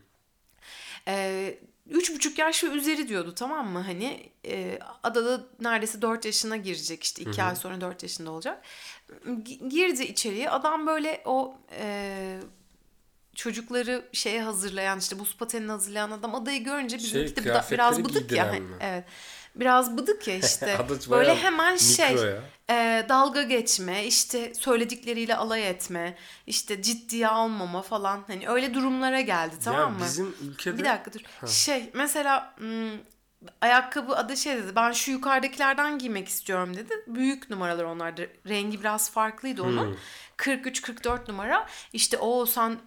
Ee, 1.08 1.58
üç 1.86 2.14
buçuk 2.14 2.38
yaş 2.38 2.64
ve 2.64 2.68
üzeri 2.68 3.08
diyordu 3.08 3.34
tamam 3.34 3.68
mı? 3.68 3.78
Hani 3.80 4.32
e, 4.46 4.78
adada 5.02 5.46
neredeyse 5.60 6.02
dört 6.02 6.24
yaşına 6.24 6.56
girecek 6.56 7.02
işte 7.04 7.22
iki 7.22 7.42
ay 7.42 7.56
sonra 7.56 7.80
dört 7.80 8.02
yaşında 8.02 8.30
olacak. 8.30 8.62
Gi- 9.26 9.68
Girdi 9.68 10.02
içeriye 10.02 10.50
adam 10.50 10.86
böyle 10.86 11.22
o 11.24 11.58
e, 11.80 12.40
çocukları 13.38 14.04
şeye 14.12 14.42
hazırlayan 14.42 14.98
işte 14.98 15.18
buz 15.18 15.36
patenini 15.36 15.70
hazırlayan 15.70 16.10
adam 16.10 16.34
adayı 16.34 16.64
görünce 16.64 16.98
bizimki 16.98 17.36
de 17.36 17.40
kıyafetleri 17.40 17.78
biraz 17.78 18.04
bıdık 18.04 18.32
ya. 18.32 18.52
mi? 18.52 18.62
Evet. 18.80 19.04
Biraz 19.54 19.96
bıdık 19.96 20.28
ya 20.28 20.34
işte. 20.44 20.78
Böyle 21.10 21.34
hemen 21.36 21.76
şey 21.76 22.14
ya. 22.14 22.42
e, 22.70 23.06
dalga 23.08 23.42
geçme, 23.42 24.04
işte 24.04 24.54
söyledikleriyle 24.54 25.36
alay 25.36 25.68
etme, 25.68 26.16
işte 26.46 26.82
ciddiye 26.82 27.28
almama 27.28 27.82
falan. 27.82 28.24
Hani 28.26 28.48
öyle 28.48 28.74
durumlara 28.74 29.20
geldi 29.20 29.54
tamam 29.64 29.80
ya 29.80 29.88
mı? 29.88 30.04
bizim 30.04 30.34
ülkede 30.42 30.78
Bir 30.78 30.84
dakika 30.84 31.12
dur. 31.12 31.48
Şey 31.48 31.90
mesela 31.94 32.54
hmm, 32.56 32.90
ayakkabı 33.60 34.16
adı 34.16 34.36
şey 34.36 34.56
dedi. 34.56 34.76
Ben 34.76 34.92
şu 34.92 35.10
yukarıdakilerden 35.10 35.98
giymek 35.98 36.28
istiyorum 36.28 36.76
dedi. 36.76 36.94
Büyük 37.06 37.50
numaralar 37.50 37.84
onlardı. 37.84 38.30
Rengi 38.48 38.80
biraz 38.80 39.10
farklıydı 39.10 39.62
onun. 39.62 39.98
43-44 40.38 41.30
numara. 41.30 41.66
İşte 41.92 42.18
o 42.18 42.46
sen 42.46 42.78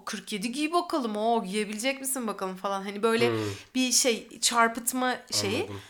o 0.00 0.04
47 0.04 0.52
giy 0.52 0.72
bakalım. 0.72 1.16
O 1.16 1.44
giyebilecek 1.44 2.00
misin 2.00 2.26
bakalım 2.26 2.56
falan. 2.56 2.82
Hani 2.82 3.02
böyle 3.02 3.32
bir 3.74 3.92
şey 3.92 4.40
çarpıtma 4.40 5.16
şeyi. 5.30 5.62
Anladım. 5.62 5.80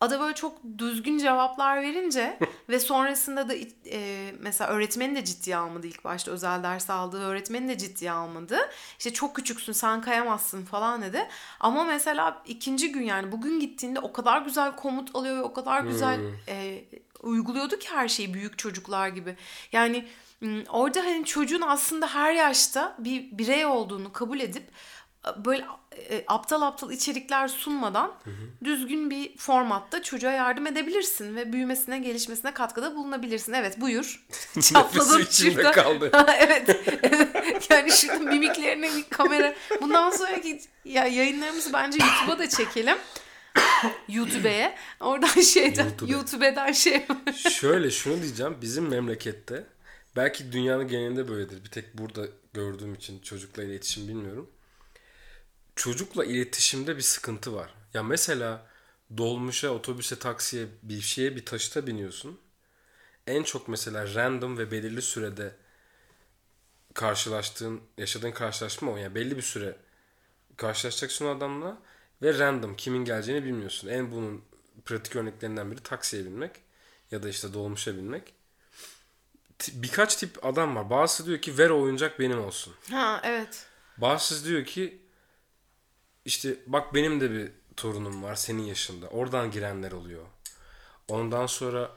Ada 0.00 0.20
böyle 0.20 0.34
çok 0.34 0.58
düzgün 0.78 1.18
cevaplar 1.18 1.82
verince 1.82 2.38
ve 2.68 2.80
sonrasında 2.80 3.48
da 3.48 3.54
e, 3.90 4.32
mesela 4.38 4.70
öğretmeni 4.70 5.16
de 5.16 5.24
ciddiye 5.24 5.56
almadı 5.56 5.86
ilk 5.86 6.04
başta 6.04 6.30
özel 6.30 6.62
ders 6.62 6.90
aldığı 6.90 7.20
öğretmeni 7.20 7.68
de 7.68 7.78
ciddiye 7.78 8.12
almadı. 8.12 8.58
İşte 8.98 9.12
çok 9.12 9.36
küçüksün 9.36 9.72
sen 9.72 10.00
kayamazsın 10.00 10.64
falan 10.64 11.02
dedi. 11.02 11.28
Ama 11.60 11.84
mesela 11.84 12.42
ikinci 12.46 12.92
gün 12.92 13.02
yani 13.02 13.32
bugün 13.32 13.60
gittiğinde 13.60 14.00
o 14.00 14.12
kadar 14.12 14.42
güzel 14.42 14.76
komut 14.76 15.16
alıyor 15.16 15.36
ve 15.36 15.42
o 15.42 15.52
kadar 15.52 15.80
güzel 15.80 16.20
e, 16.48 16.84
uyguluyordu 17.22 17.78
ki 17.78 17.88
her 17.90 18.08
şeyi 18.08 18.34
büyük 18.34 18.58
çocuklar 18.58 19.08
gibi. 19.08 19.36
Yani 19.72 20.08
orada 20.68 21.04
hani 21.04 21.24
çocuğun 21.24 21.60
aslında 21.60 22.14
her 22.14 22.32
yaşta 22.32 22.96
bir 22.98 23.38
birey 23.38 23.66
olduğunu 23.66 24.12
kabul 24.12 24.40
edip 24.40 24.64
böyle 25.36 25.64
e, 26.10 26.24
aptal 26.26 26.62
aptal 26.62 26.90
içerikler 26.92 27.48
sunmadan 27.48 28.12
düzgün 28.64 29.10
bir 29.10 29.36
formatta 29.36 30.02
çocuğa 30.02 30.32
yardım 30.32 30.66
edebilirsin 30.66 31.36
ve 31.36 31.52
büyümesine, 31.52 31.98
gelişmesine 31.98 32.54
katkıda 32.54 32.94
bulunabilirsin. 32.94 33.52
Evet, 33.52 33.80
buyur. 33.80 34.26
Çatladım 34.60 35.26
şurada. 35.30 35.72
kaldı. 35.72 36.10
evet. 36.38 36.68
yani 37.70 37.90
şurada 37.92 38.18
mimiklerine 38.18 38.90
bir 38.96 39.04
kamera. 39.10 39.54
Bundan 39.80 40.10
sonraki 40.10 40.60
ya 40.84 41.06
yayınlarımızı 41.06 41.72
bence 41.72 41.98
YouTube'a 42.04 42.38
da 42.38 42.48
çekelim. 42.48 42.96
YouTube'ye. 44.08 44.76
Oradan 45.00 45.40
şeyden 45.40 45.84
YouTube'e. 45.84 46.12
YouTube'dan 46.12 46.72
şey 46.72 47.06
Şöyle 47.50 47.90
şunu 47.90 48.22
diyeceğim. 48.22 48.58
Bizim 48.60 48.88
memlekette 48.88 49.66
belki 50.16 50.52
dünyanın 50.52 50.88
genelinde 50.88 51.28
böyledir. 51.28 51.64
Bir 51.64 51.70
tek 51.70 51.98
burada 51.98 52.26
gördüğüm 52.54 52.94
için 52.94 53.20
çocukla 53.20 53.62
iletişim 53.62 54.08
bilmiyorum. 54.08 54.50
Çocukla 55.76 56.24
iletişimde 56.24 56.96
bir 56.96 57.02
sıkıntı 57.02 57.54
var. 57.54 57.74
Ya 57.94 58.02
mesela 58.02 58.66
dolmuşa, 59.16 59.70
otobüse, 59.70 60.18
taksiye 60.18 60.66
bir 60.82 61.00
şeye 61.00 61.36
bir 61.36 61.44
taşıta 61.46 61.86
biniyorsun. 61.86 62.40
En 63.26 63.42
çok 63.42 63.68
mesela 63.68 64.14
random 64.14 64.58
ve 64.58 64.70
belirli 64.70 65.02
sürede 65.02 65.56
karşılaştığın, 66.94 67.80
yaşadığın 67.98 68.32
karşılaşma 68.32 68.92
o. 68.92 68.96
Yani 68.96 69.14
belli 69.14 69.36
bir 69.36 69.42
süre 69.42 69.76
karşılaşacaksın 70.56 71.26
o 71.26 71.28
adamla 71.28 71.82
ve 72.22 72.38
random 72.38 72.76
kimin 72.76 73.04
geleceğini 73.04 73.44
bilmiyorsun. 73.44 73.88
En 73.88 74.12
bunun 74.12 74.44
pratik 74.84 75.16
örneklerinden 75.16 75.70
biri 75.70 75.80
taksiye 75.82 76.24
binmek 76.24 76.52
ya 77.10 77.22
da 77.22 77.28
işte 77.28 77.54
dolmuşa 77.54 77.96
binmek. 77.96 78.34
Birkaç 79.74 80.16
tip 80.16 80.46
adam 80.46 80.76
var. 80.76 80.90
Bazısı 80.90 81.26
diyor 81.26 81.38
ki 81.38 81.58
ver 81.58 81.70
o 81.70 81.80
oyuncak 81.82 82.18
benim 82.20 82.44
olsun. 82.44 82.74
Ha 82.90 83.20
evet. 83.24 83.66
Bazısı 83.98 84.44
diyor 84.44 84.64
ki 84.64 85.02
işte 86.24 86.56
bak 86.66 86.94
benim 86.94 87.20
de 87.20 87.30
bir 87.30 87.52
torunum 87.76 88.22
var 88.22 88.34
senin 88.34 88.62
yaşında. 88.62 89.06
Oradan 89.06 89.50
girenler 89.50 89.92
oluyor. 89.92 90.22
Ondan 91.08 91.46
sonra 91.46 91.90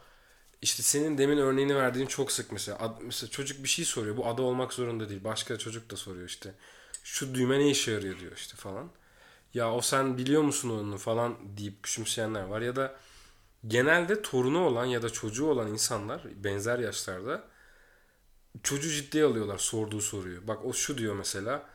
işte 0.62 0.84
senin 0.84 1.18
demin 1.18 1.38
örneğini 1.38 1.76
verdiğin 1.76 2.06
çok 2.08 2.32
sık 2.32 2.52
mesela. 2.52 2.80
Ad- 2.80 3.02
mesela 3.02 3.30
çocuk 3.30 3.64
bir 3.64 3.70
şey 3.70 3.86
soruyor. 3.86 4.18
Bu 4.18 4.28
ada 4.28 4.42
olmak 4.42 4.74
zorunda 4.74 5.10
değil. 5.10 5.24
Başka 5.24 5.58
çocuk 5.58 5.90
da 5.92 5.96
soruyor 5.98 6.28
işte. 6.30 6.54
Şu 7.04 7.36
düğme 7.36 7.60
ne 7.60 7.70
işe 7.70 7.92
yarıyor 7.92 8.20
diyor 8.20 8.32
işte 8.36 8.56
falan. 8.56 8.90
Ya 9.54 9.74
o 9.74 9.82
sen 9.82 10.18
biliyor 10.18 10.42
musun 10.42 10.70
onu 10.70 10.98
falan 10.98 11.58
deyip 11.58 11.84
küçümseyenler 11.84 12.44
var. 12.44 12.62
Ya 12.62 12.76
da 12.76 12.96
genelde 13.68 14.22
torunu 14.22 14.66
olan 14.66 14.86
ya 14.86 15.02
da 15.02 15.10
çocuğu 15.10 15.46
olan 15.46 15.68
insanlar 15.68 16.22
benzer 16.44 16.80
yaşlarda 16.80 17.44
çocuğu 18.64 18.90
ciddiye 18.90 19.24
alıyorlar 19.24 19.58
sorduğu 19.58 20.02
soruyu. 20.02 20.48
Bak 20.48 20.66
o 20.66 20.74
şu 20.74 20.98
diyor 20.98 21.16
mesela 21.16 21.70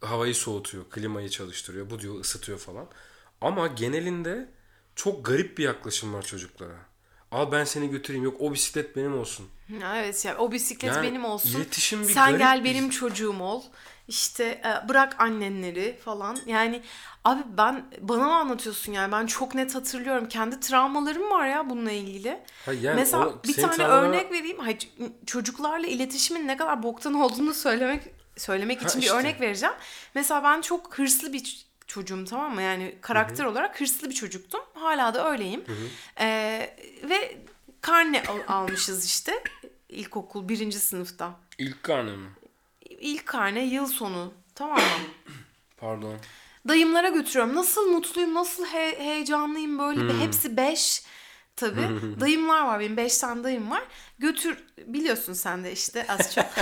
havayı 0.00 0.34
soğutuyor, 0.34 0.84
klimayı 0.90 1.28
çalıştırıyor, 1.28 1.90
bu 1.90 1.98
diyor 2.00 2.20
ısıtıyor 2.20 2.58
falan. 2.58 2.86
Ama 3.40 3.66
genelinde 3.66 4.48
çok 4.96 5.24
garip 5.26 5.58
bir 5.58 5.64
yaklaşım 5.64 6.14
var 6.14 6.22
çocuklara. 6.22 6.76
Al 7.30 7.52
ben 7.52 7.64
seni 7.64 7.90
götüreyim. 7.90 8.24
Yok 8.24 8.36
o 8.40 8.52
bisiklet 8.54 8.96
benim 8.96 9.18
olsun. 9.18 9.48
Evet 9.94 10.24
ya 10.24 10.36
o 10.38 10.52
bisiklet 10.52 10.92
Yani 10.94 11.08
benim 11.08 11.24
olsun. 11.24 11.50
iletişim 11.60 12.00
bir 12.08 12.12
Sen 12.14 12.26
garip 12.26 12.38
gel 12.38 12.60
bir- 12.60 12.64
benim 12.70 12.90
çocuğum 12.90 13.40
ol. 13.40 13.62
İşte 14.08 14.44
e, 14.44 14.88
bırak 14.88 15.20
annenleri 15.20 15.98
falan. 16.04 16.36
Yani 16.46 16.82
abi 17.24 17.42
ben 17.58 17.84
bana 18.00 18.24
mı 18.24 18.34
anlatıyorsun 18.36 18.92
yani? 18.92 19.12
Ben 19.12 19.26
çok 19.26 19.54
net 19.54 19.74
hatırlıyorum. 19.74 20.28
Kendi 20.28 20.60
travmalarım 20.60 21.30
var 21.30 21.46
ya 21.46 21.70
bununla 21.70 21.90
ilgili. 21.92 22.40
Ha 22.66 22.72
yani 22.72 22.96
Mesela 22.96 23.26
o 23.28 23.40
bir 23.48 23.54
tane 23.54 23.74
travmalara- 23.74 23.88
örnek 24.08 24.32
vereyim. 24.32 24.58
Hayır, 24.58 24.88
çocuklarla 25.26 25.86
iletişimin 25.86 26.48
ne 26.48 26.56
kadar 26.56 26.82
boktan 26.82 27.14
olduğunu 27.14 27.54
söylemek 27.54 28.02
söylemek 28.36 28.82
Ha, 28.82 28.86
için 28.88 29.00
işte. 29.00 29.12
bir 29.14 29.18
örnek 29.20 29.40
vereceğim. 29.40 29.74
Mesela 30.14 30.44
ben 30.44 30.60
çok 30.60 30.98
hırslı 30.98 31.32
bir 31.32 31.66
çocuğum 31.86 32.24
tamam 32.30 32.54
mı? 32.54 32.62
Yani 32.62 32.94
karakter 33.00 33.44
olarak 33.44 33.80
hırslı 33.80 34.10
bir 34.10 34.14
çocuktum. 34.14 34.60
Hala 34.74 35.14
da 35.14 35.30
öyleyim. 35.30 35.64
Ee, 36.20 36.76
ve 37.08 37.36
karne 37.80 38.22
al- 38.22 38.54
almışız 38.56 39.06
işte 39.06 39.42
ilkokul 39.88 40.48
birinci 40.48 40.78
sınıfta. 40.80 41.30
İlk 41.58 41.82
karnım. 41.82 42.30
İlk 43.02 43.26
karne 43.26 43.64
yıl 43.64 43.86
sonu 43.86 44.32
tamam 44.54 44.78
mı? 44.78 44.84
Pardon. 45.76 46.14
Dayımlara 46.68 47.08
götürüyorum. 47.08 47.54
Nasıl 47.54 47.86
mutluyum, 47.86 48.34
nasıl 48.34 48.64
he- 48.66 48.98
heyecanlıyım 48.98 49.78
böyle. 49.78 50.08
bir 50.08 50.20
Hepsi 50.20 50.56
beş 50.56 51.02
tabii. 51.56 51.88
Dayımlar 52.20 52.66
var 52.66 52.80
benim. 52.80 52.96
Beş 52.96 53.18
tane 53.18 53.44
dayım 53.44 53.70
var. 53.70 53.82
Götür 54.18 54.64
biliyorsun 54.86 55.32
sen 55.32 55.64
de 55.64 55.72
işte 55.72 56.06
az 56.08 56.34
çok. 56.34 56.44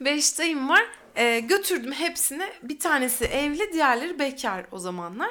beş 0.00 0.38
dayım 0.38 0.68
var. 0.68 0.82
Ee, 1.16 1.40
götürdüm 1.40 1.92
hepsini. 1.92 2.48
Bir 2.62 2.78
tanesi 2.78 3.24
evli, 3.24 3.72
diğerleri 3.72 4.18
bekar 4.18 4.66
o 4.72 4.78
zamanlar. 4.78 5.30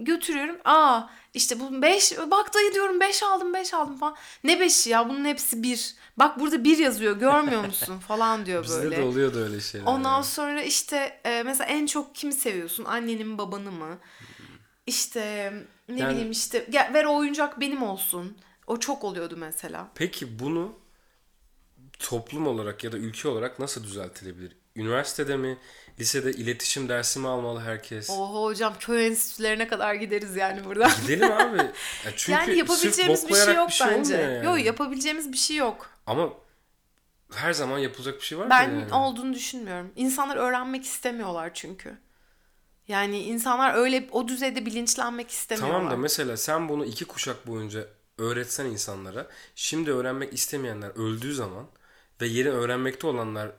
Götürüyorum. 0.00 0.56
Aa 0.64 1.02
işte 1.38 1.60
bu 1.60 1.82
5 1.82 2.12
bak 2.30 2.54
dayı 2.54 2.74
diyorum 2.74 3.00
5 3.00 3.22
aldım 3.22 3.54
5 3.54 3.74
aldım 3.74 3.96
falan. 3.98 4.16
Ne 4.44 4.52
5'i 4.52 4.90
ya 4.90 5.08
bunun 5.08 5.24
hepsi 5.24 5.62
1. 5.62 5.94
Bak 6.16 6.40
burada 6.40 6.64
1 6.64 6.78
yazıyor 6.78 7.16
görmüyor 7.16 7.64
musun 7.64 7.98
falan 8.08 8.46
diyor 8.46 8.62
Bizde 8.64 8.82
böyle. 8.82 8.96
de 8.96 9.02
oluyordu 9.02 9.38
öyle 9.44 9.60
şeyler. 9.60 9.86
Ondan 9.86 10.14
yani. 10.14 10.24
sonra 10.24 10.62
işte 10.62 11.20
e, 11.24 11.42
mesela 11.42 11.68
en 11.70 11.86
çok 11.86 12.14
kimi 12.14 12.32
seviyorsun? 12.32 12.84
Anneni 12.84 13.24
mi 13.24 13.38
babanı 13.38 13.70
mı? 13.72 13.98
İşte 14.86 15.52
ne 15.88 16.00
Yani- 16.00 16.12
bileyim 16.12 16.30
işte 16.30 16.66
gel, 16.70 16.90
ver 16.94 17.04
o 17.04 17.16
oyuncak 17.16 17.60
benim 17.60 17.82
olsun. 17.82 18.36
O 18.66 18.76
çok 18.80 19.04
oluyordu 19.04 19.34
mesela. 19.38 19.88
Peki 19.94 20.38
bunu 20.38 20.72
toplum 21.98 22.46
olarak 22.46 22.84
ya 22.84 22.92
da 22.92 22.96
ülke 22.98 23.28
olarak 23.28 23.58
nasıl 23.58 23.84
düzeltilebilir? 23.84 24.56
Üniversitede 24.76 25.36
mi, 25.36 25.58
lisede 26.00 26.30
iletişim 26.30 26.88
dersi 26.88 27.18
mi 27.18 27.28
almalı 27.28 27.60
herkes? 27.60 28.10
Oho 28.10 28.44
hocam 28.44 28.74
köy 28.80 29.06
enstitülerine 29.06 29.68
kadar 29.68 29.94
gideriz 29.94 30.36
yani 30.36 30.64
buradan. 30.64 30.90
Gidelim 31.02 31.32
abi. 31.32 31.58
Ya 31.58 31.72
çünkü 32.16 32.32
yani 32.32 32.58
yapabileceğimiz 32.58 33.28
bir 33.28 33.34
şey 33.34 33.54
yok 33.54 33.68
bir 33.68 33.74
şey 33.74 33.86
bence. 33.86 34.16
yani. 34.16 34.46
Yok 34.46 34.64
yapabileceğimiz 34.64 35.32
bir 35.32 35.36
şey 35.38 35.56
yok. 35.56 35.90
Ama 36.06 36.32
her 37.34 37.52
zaman 37.52 37.78
yapılacak 37.78 38.20
bir 38.20 38.24
şey 38.24 38.38
var 38.38 38.50
Ben 38.50 38.62
yani. 38.62 38.94
olduğunu 38.94 39.34
düşünmüyorum. 39.34 39.92
İnsanlar 39.96 40.36
öğrenmek 40.36 40.84
istemiyorlar 40.84 41.50
çünkü. 41.54 41.98
Yani 42.88 43.22
insanlar 43.22 43.74
öyle 43.74 44.08
o 44.12 44.28
düzeyde 44.28 44.66
bilinçlenmek 44.66 45.30
istemiyorlar. 45.30 45.78
Tamam 45.78 45.92
da 45.92 45.96
mesela 45.96 46.36
sen 46.36 46.68
bunu 46.68 46.84
iki 46.84 47.04
kuşak 47.04 47.46
boyunca 47.46 47.86
öğretsen 48.18 48.64
insanlara 48.64 49.26
şimdi 49.54 49.92
öğrenmek 49.92 50.32
istemeyenler 50.34 50.90
öldüğü 50.90 51.34
zaman 51.34 51.66
ve 52.20 52.26
yeni 52.26 52.48
öğrenmekte 52.50 53.06
olanlar 53.06 53.50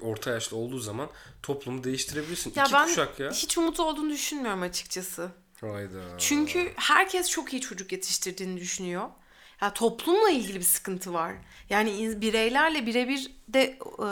orta 0.00 0.30
yaşlı 0.30 0.56
olduğu 0.56 0.78
zaman 0.78 1.08
toplumu 1.42 1.84
değiştirebilirsin. 1.84 2.52
ya 2.56 2.64
iki 2.64 2.72
ben 2.72 2.86
kuşak 2.86 3.20
ya. 3.20 3.30
hiç 3.30 3.58
umut 3.58 3.80
olduğunu 3.80 4.10
düşünmüyorum 4.10 4.62
açıkçası. 4.62 5.30
Hayda. 5.60 6.18
Çünkü 6.18 6.72
herkes 6.76 7.30
çok 7.30 7.52
iyi 7.52 7.60
çocuk 7.60 7.92
yetiştirdiğini 7.92 8.60
düşünüyor. 8.60 9.08
Ya 9.62 9.72
toplumla 9.72 10.30
ilgili 10.30 10.58
bir 10.58 10.64
sıkıntı 10.64 11.12
var. 11.12 11.34
Yani 11.70 12.20
bireylerle 12.20 12.86
birebir 12.86 13.30
de 13.48 13.62
e, 13.62 14.08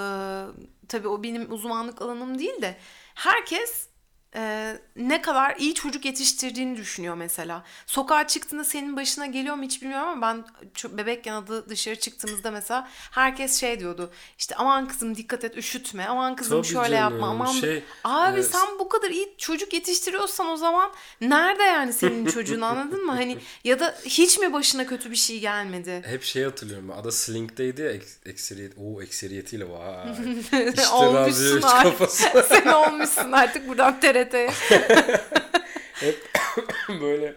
tabii 0.88 1.08
o 1.08 1.22
benim 1.22 1.52
uzmanlık 1.52 2.02
alanım 2.02 2.38
değil 2.38 2.62
de 2.62 2.76
herkes 3.14 3.89
e, 4.37 4.76
ne 4.96 5.22
kadar 5.22 5.56
iyi 5.56 5.75
çocuk 5.75 6.04
yetiştirdiğini 6.04 6.76
düşünüyor 6.76 7.14
mesela. 7.14 7.64
Sokağa 7.87 8.26
çıktığında 8.26 8.64
senin 8.64 8.96
başına 8.96 9.26
geliyor 9.26 9.54
mu 9.54 9.62
hiç 9.62 9.82
bilmiyorum 9.82 10.08
ama 10.08 10.22
ben 10.22 10.44
bebekken 10.99 11.32
adı 11.32 11.68
dışarı 11.68 11.96
çıktığımızda 11.96 12.50
mesela 12.50 12.88
herkes 13.10 13.60
şey 13.60 13.80
diyordu. 13.80 14.12
İşte 14.38 14.54
aman 14.54 14.88
kızım 14.88 15.16
dikkat 15.16 15.44
et 15.44 15.56
üşütme. 15.56 16.06
Aman 16.06 16.37
kızım 16.37 16.62
Tabii 16.62 16.72
şöyle 16.72 16.96
canım, 16.96 17.12
yapma. 17.12 17.28
Aman 17.28 17.52
şey, 17.52 17.84
Abi 18.04 18.40
e, 18.40 18.42
sen 18.42 18.78
bu 18.78 18.88
kadar 18.88 19.10
iyi 19.10 19.34
çocuk 19.38 19.72
yetiştiriyorsan 19.72 20.49
o 20.49 20.56
zaman 20.56 20.92
nerede 21.20 21.62
yani 21.62 21.92
senin 21.92 22.26
çocuğun 22.26 22.60
anladın 22.60 23.06
mı? 23.06 23.12
Hani 23.12 23.38
ya 23.64 23.80
da 23.80 23.94
hiç 24.04 24.38
mi 24.38 24.52
başına 24.52 24.87
kötü 24.87 25.10
bir 25.10 25.16
şey 25.16 25.40
gelmedi? 25.40 26.02
Hep 26.06 26.22
şey 26.22 26.44
hatırlıyorum. 26.44 26.90
Ada 26.90 27.12
Slink'teydi 27.12 27.82
ya 27.82 27.90
eks- 27.90 28.28
ekseriyet. 28.28 28.72
Oo 28.78 29.02
ekseriyetiyle 29.02 29.70
vay. 29.70 30.10
işte 30.68 30.88
Olmuşsun 30.88 31.62
artık. 31.62 31.82
kafası. 31.82 32.44
Sen 32.49 32.66
olmuşsun 32.66 33.32
artık 33.32 33.68
buradan 33.68 34.00
TRT'ye. 34.29 34.50
Böyle 37.00 37.35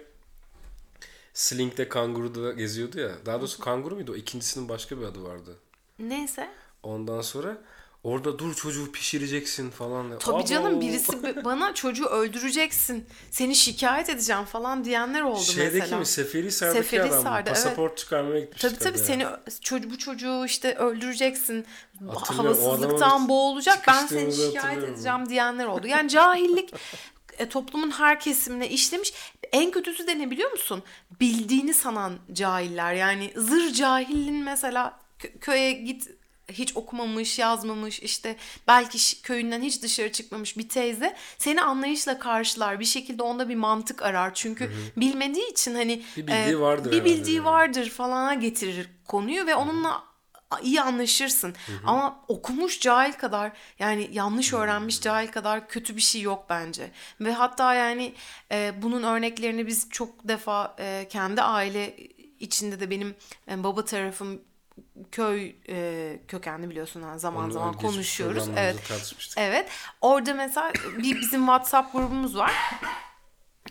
Slink'te 1.34 1.90
kanguruda 1.90 2.52
geziyordu 2.52 3.00
ya. 3.00 3.12
Daha 3.26 3.40
doğrusu 3.40 3.60
kanguru 3.60 3.96
muydu 3.96 4.12
o? 4.12 4.16
İkincisinin 4.16 4.70
başka 4.70 5.00
bir 5.00 5.06
adı 5.06 5.24
vardı. 5.24 5.58
Neyse. 6.00 6.50
Ondan 6.84 7.22
sonra 7.22 7.58
orada 8.04 8.40
dur 8.40 8.56
çocuğu 8.56 8.92
pişireceksin 8.92 9.70
falan. 9.70 10.12
da. 10.12 10.18
Tabii 10.18 10.36
Abo! 10.36 10.46
canım 10.46 10.82
birisi 10.82 11.44
bana 11.46 11.74
çocuğu 11.74 12.06
öldüreceksin. 12.06 13.06
Seni 13.32 13.56
şikayet 13.56 14.10
edeceğim 14.10 14.44
falan 14.46 14.86
diyenler 14.86 15.22
oldu 15.22 15.42
Şeydeki 15.42 15.78
mesela. 15.80 16.00
mi? 16.00 16.06
Seferihisar'daki 16.06 16.84
Seferihisar'da, 16.84 17.20
adam. 17.30 17.36
evet. 17.36 17.48
Pasaport 17.48 17.98
çıkarmaya 17.98 18.40
gitmişti. 18.40 18.68
Tabii 18.70 18.80
tabii 18.80 18.98
seni 18.98 19.26
çocuğu 19.62 19.90
bu 19.92 19.98
çocuğu 19.98 20.46
işte 20.46 20.76
öldüreceksin. 20.76 21.66
Havasızlıktan 22.16 23.30
boğulacak. 23.30 23.88
Ben 23.88 24.06
seni 24.08 24.34
şikayet 24.34 24.84
edeceğim 24.84 25.30
diyenler 25.30 25.66
oldu. 25.66 25.88
Yani 25.88 26.10
cahillik 26.10 26.74
e, 27.38 27.50
toplumun 27.50 27.92
her 27.92 28.20
kesimine 28.20 28.70
işlemiş. 28.70 29.14
En 29.52 29.72
kötüsü 29.72 30.08
de 30.08 30.20
ne 30.20 30.32
biliyor 30.32 30.52
musun? 30.52 30.84
Bildiğini 31.20 31.74
sanan 31.74 32.14
cahiller. 32.34 32.94
Yani 32.94 33.34
zır 33.36 33.74
cahilin 33.74 34.44
mesela 34.44 35.00
kö- 35.20 35.40
köye 35.40 35.72
git 35.72 36.10
hiç 36.54 36.78
okumamış, 36.78 37.40
yazmamış 37.40 38.00
işte 38.00 38.36
belki 38.68 39.22
köyünden 39.22 39.62
hiç 39.62 39.84
dışarı 39.84 40.12
çıkmamış 40.12 40.58
bir 40.58 40.70
teyze 40.70 41.16
seni 41.38 41.62
anlayışla 41.62 42.20
karşılar. 42.20 42.80
Bir 42.80 42.86
şekilde 42.86 43.24
onda 43.24 43.50
bir 43.50 43.56
mantık 43.56 44.02
arar. 44.02 44.34
Çünkü 44.34 44.72
bilmediği 44.98 45.52
için 45.52 45.76
hani 45.76 46.04
Bir 46.18 46.28
bildiği 46.28 46.60
vardır 46.60 46.92
bir 46.92 47.06
bildiği 47.06 47.36
yani. 47.36 47.46
vardır 47.46 47.90
falana 47.90 48.34
getirir 48.34 48.90
konuyu 49.08 49.46
ve 49.46 49.56
onunla 49.56 50.04
iyi 50.62 50.82
anlaşırsın. 50.82 51.56
Ama 51.86 52.20
okumuş 52.28 52.80
cahil 52.80 53.14
kadar 53.14 53.52
yani 53.80 54.10
yanlış 54.12 54.54
öğrenmiş 54.54 55.02
cahil 55.02 55.28
kadar 55.28 55.68
kötü 55.68 55.96
bir 55.96 56.02
şey 56.02 56.22
yok 56.22 56.46
bence. 56.50 56.92
Ve 57.22 57.34
hatta 57.34 57.74
yani 57.74 58.14
e, 58.52 58.74
bunun 58.82 59.04
örneklerini 59.04 59.68
biz 59.68 59.90
çok 59.90 60.28
defa 60.28 60.76
e, 60.80 61.08
kendi 61.10 61.42
aile 61.42 61.98
içinde 62.40 62.80
de 62.80 62.90
benim 62.90 63.16
e, 63.52 63.64
baba 63.64 63.86
tarafım 63.86 64.42
köy 65.12 65.56
e, 65.70 66.20
kökenli 66.28 66.70
biliyorsun 66.70 67.02
ha, 67.02 67.18
zaman 67.18 67.46
Onu 67.46 67.52
zaman 67.52 67.74
konuşuyoruz. 67.74 68.50
Evet. 68.58 68.76
Evet. 69.38 69.70
Orada 70.02 70.34
mesela 70.34 70.72
bir 70.98 71.22
bizim 71.22 71.40
WhatsApp 71.42 71.94
grubumuz 71.94 72.38
var. 72.38 72.54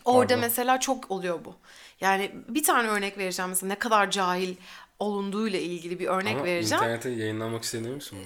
Orada 0.05 0.29
Pardon. 0.29 0.41
mesela 0.41 0.81
çok 0.81 1.11
oluyor 1.11 1.45
bu. 1.45 1.55
Yani 2.01 2.33
bir 2.49 2.65
tane 2.65 2.89
örnek 2.89 3.19
vereceğim 3.19 3.49
mesela 3.49 3.69
ne 3.69 3.79
kadar 3.79 4.11
cahil 4.11 4.57
olunduğuyla 4.99 5.59
ilgili 5.59 5.99
bir 5.99 6.07
örnek 6.07 6.35
Ama 6.37 6.45
vereceğim. 6.45 6.83
internete 6.85 7.11
yayınlamak 7.11 7.65
istemiyor 7.65 7.95
musun? 7.95 8.19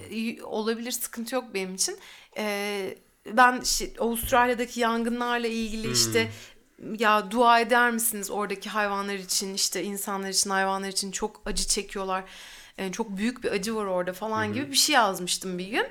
Olabilir 0.44 0.90
sıkıntı 0.90 1.34
yok 1.34 1.44
benim 1.54 1.74
için. 1.74 1.98
Ee, 2.36 2.98
ben 3.26 3.60
işte 3.60 3.90
Avustralya'daki 3.98 4.80
yangınlarla 4.80 5.46
ilgili 5.46 5.92
işte 5.92 6.30
ya 6.98 7.30
dua 7.30 7.60
eder 7.60 7.90
misiniz 7.90 8.30
oradaki 8.30 8.68
hayvanlar 8.68 9.14
için 9.14 9.54
işte 9.54 9.84
insanlar 9.84 10.28
için 10.28 10.50
hayvanlar 10.50 10.88
için 10.88 11.10
çok 11.10 11.42
acı 11.44 11.66
çekiyorlar. 11.66 12.24
Yani 12.78 12.92
çok 12.92 13.16
büyük 13.16 13.44
bir 13.44 13.50
acı 13.52 13.76
var 13.76 13.84
orada 13.84 14.12
falan 14.12 14.52
gibi 14.52 14.70
bir 14.70 14.76
şey 14.76 14.94
yazmıştım 14.94 15.58
bir 15.58 15.68
gün. 15.68 15.86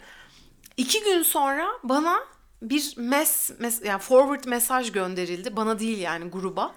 İki 0.78 1.04
gün 1.04 1.24
sonra 1.24 1.68
bana 1.84 2.20
bir 2.62 2.94
mes, 2.98 3.52
mes 3.60 3.82
yani 3.86 4.00
forward 4.00 4.46
mesaj 4.46 4.92
gönderildi. 4.92 5.56
Bana 5.56 5.80
değil 5.80 5.98
yani 5.98 6.30
gruba. 6.30 6.76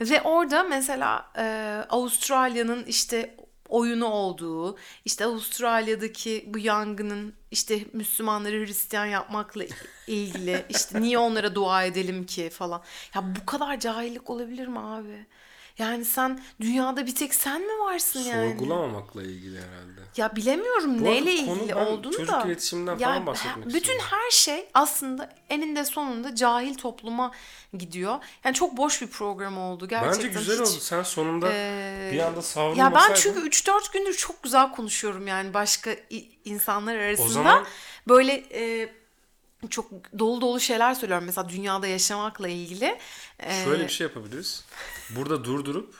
Ve 0.00 0.22
orada 0.22 0.62
mesela 0.62 1.30
e, 1.36 1.44
Avustralya'nın 1.90 2.84
işte 2.84 3.36
oyunu 3.68 4.06
olduğu, 4.06 4.76
işte 5.04 5.24
Avustralya'daki 5.24 6.44
bu 6.46 6.58
yangının 6.58 7.34
işte 7.50 7.80
Müslümanları 7.92 8.66
Hristiyan 8.66 9.06
yapmakla 9.06 9.64
ilgili, 10.06 10.64
işte 10.68 11.00
niye 11.02 11.18
onlara 11.18 11.54
dua 11.54 11.84
edelim 11.84 12.26
ki 12.26 12.50
falan. 12.50 12.82
Ya 13.14 13.36
bu 13.36 13.46
kadar 13.46 13.80
cahillik 13.80 14.30
olabilir 14.30 14.66
mi 14.66 14.78
abi? 14.78 15.26
Yani 15.78 16.04
sen 16.04 16.40
dünyada 16.60 17.06
bir 17.06 17.14
tek 17.14 17.34
sen 17.34 17.60
mi 17.60 17.72
varsın 17.84 18.20
yani? 18.20 18.50
Sorgulamamakla 18.58 19.22
ilgili 19.22 19.56
herhalde. 19.58 20.00
Ya 20.16 20.36
bilemiyorum 20.36 21.00
Bu 21.00 21.04
neyle 21.04 21.32
ilgili 21.34 21.74
olduğunu 21.74 22.12
çocuk 22.12 22.28
da. 22.34 22.42
iletişiminden 22.46 22.98
Ya 22.98 23.08
falan 23.08 23.26
bahsetmek 23.26 23.66
Bütün 23.66 23.76
istiyorum. 23.78 24.04
her 24.10 24.30
şey 24.30 24.66
aslında 24.74 25.34
eninde 25.50 25.84
sonunda 25.84 26.34
cahil 26.34 26.74
topluma 26.74 27.30
gidiyor. 27.78 28.18
Yani 28.44 28.54
çok 28.54 28.76
boş 28.76 29.02
bir 29.02 29.06
program 29.06 29.58
oldu 29.58 29.88
gerçekten. 29.88 30.18
Bence 30.18 30.38
güzel 30.38 30.54
hiç- 30.54 30.60
oldu. 30.60 30.80
Sen 30.80 31.02
sonunda 31.02 31.48
Ee, 31.52 32.10
bir 32.12 32.18
anda 32.18 32.36
Ya 32.36 32.42
savrulmasaydın. 32.42 32.94
ben 33.10 33.14
çünkü 33.14 33.40
3-4 33.40 33.92
gündür 33.92 34.14
çok 34.14 34.42
güzel 34.42 34.72
konuşuyorum 34.72 35.26
yani 35.26 35.54
başka 35.54 35.90
insanlar 36.44 36.96
arasında. 36.96 37.28
zaman- 37.28 37.64
Böyle 38.08 38.32
e, 38.52 38.92
çok 39.70 39.90
dolu 40.18 40.40
dolu 40.40 40.60
şeyler 40.60 40.94
söylüyorum. 40.94 41.26
Mesela 41.26 41.48
dünyada 41.48 41.86
yaşamakla 41.86 42.48
ilgili. 42.48 42.98
E, 43.38 43.64
Şöyle 43.64 43.84
bir 43.84 43.88
şey 43.92 44.06
yapabiliriz. 44.06 44.64
Burada 45.10 45.44
durdurup 45.44 45.94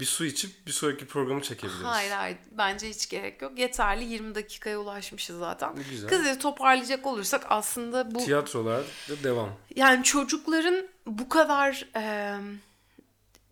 bir 0.00 0.04
su 0.04 0.24
içip 0.24 0.66
bir 0.66 0.72
sonraki 0.72 1.06
programı 1.06 1.42
çekebiliriz. 1.42 1.84
Hayır 1.84 2.10
hayır 2.10 2.38
bence 2.50 2.88
hiç 2.88 3.08
gerek 3.08 3.42
yok. 3.42 3.58
Yeterli 3.58 4.04
20 4.04 4.34
dakikaya 4.34 4.78
ulaşmışız 4.78 5.38
zaten. 5.38 5.76
Güzel. 5.90 6.08
Kızı 6.08 6.38
toparlayacak 6.38 7.06
olursak 7.06 7.46
aslında 7.48 8.14
bu 8.14 8.18
Tiyatrolar 8.18 8.82
da 9.08 9.22
devam. 9.24 9.48
yani 9.76 10.04
çocukların 10.04 10.86
bu 11.06 11.28
kadar 11.28 11.86
e, 11.96 12.34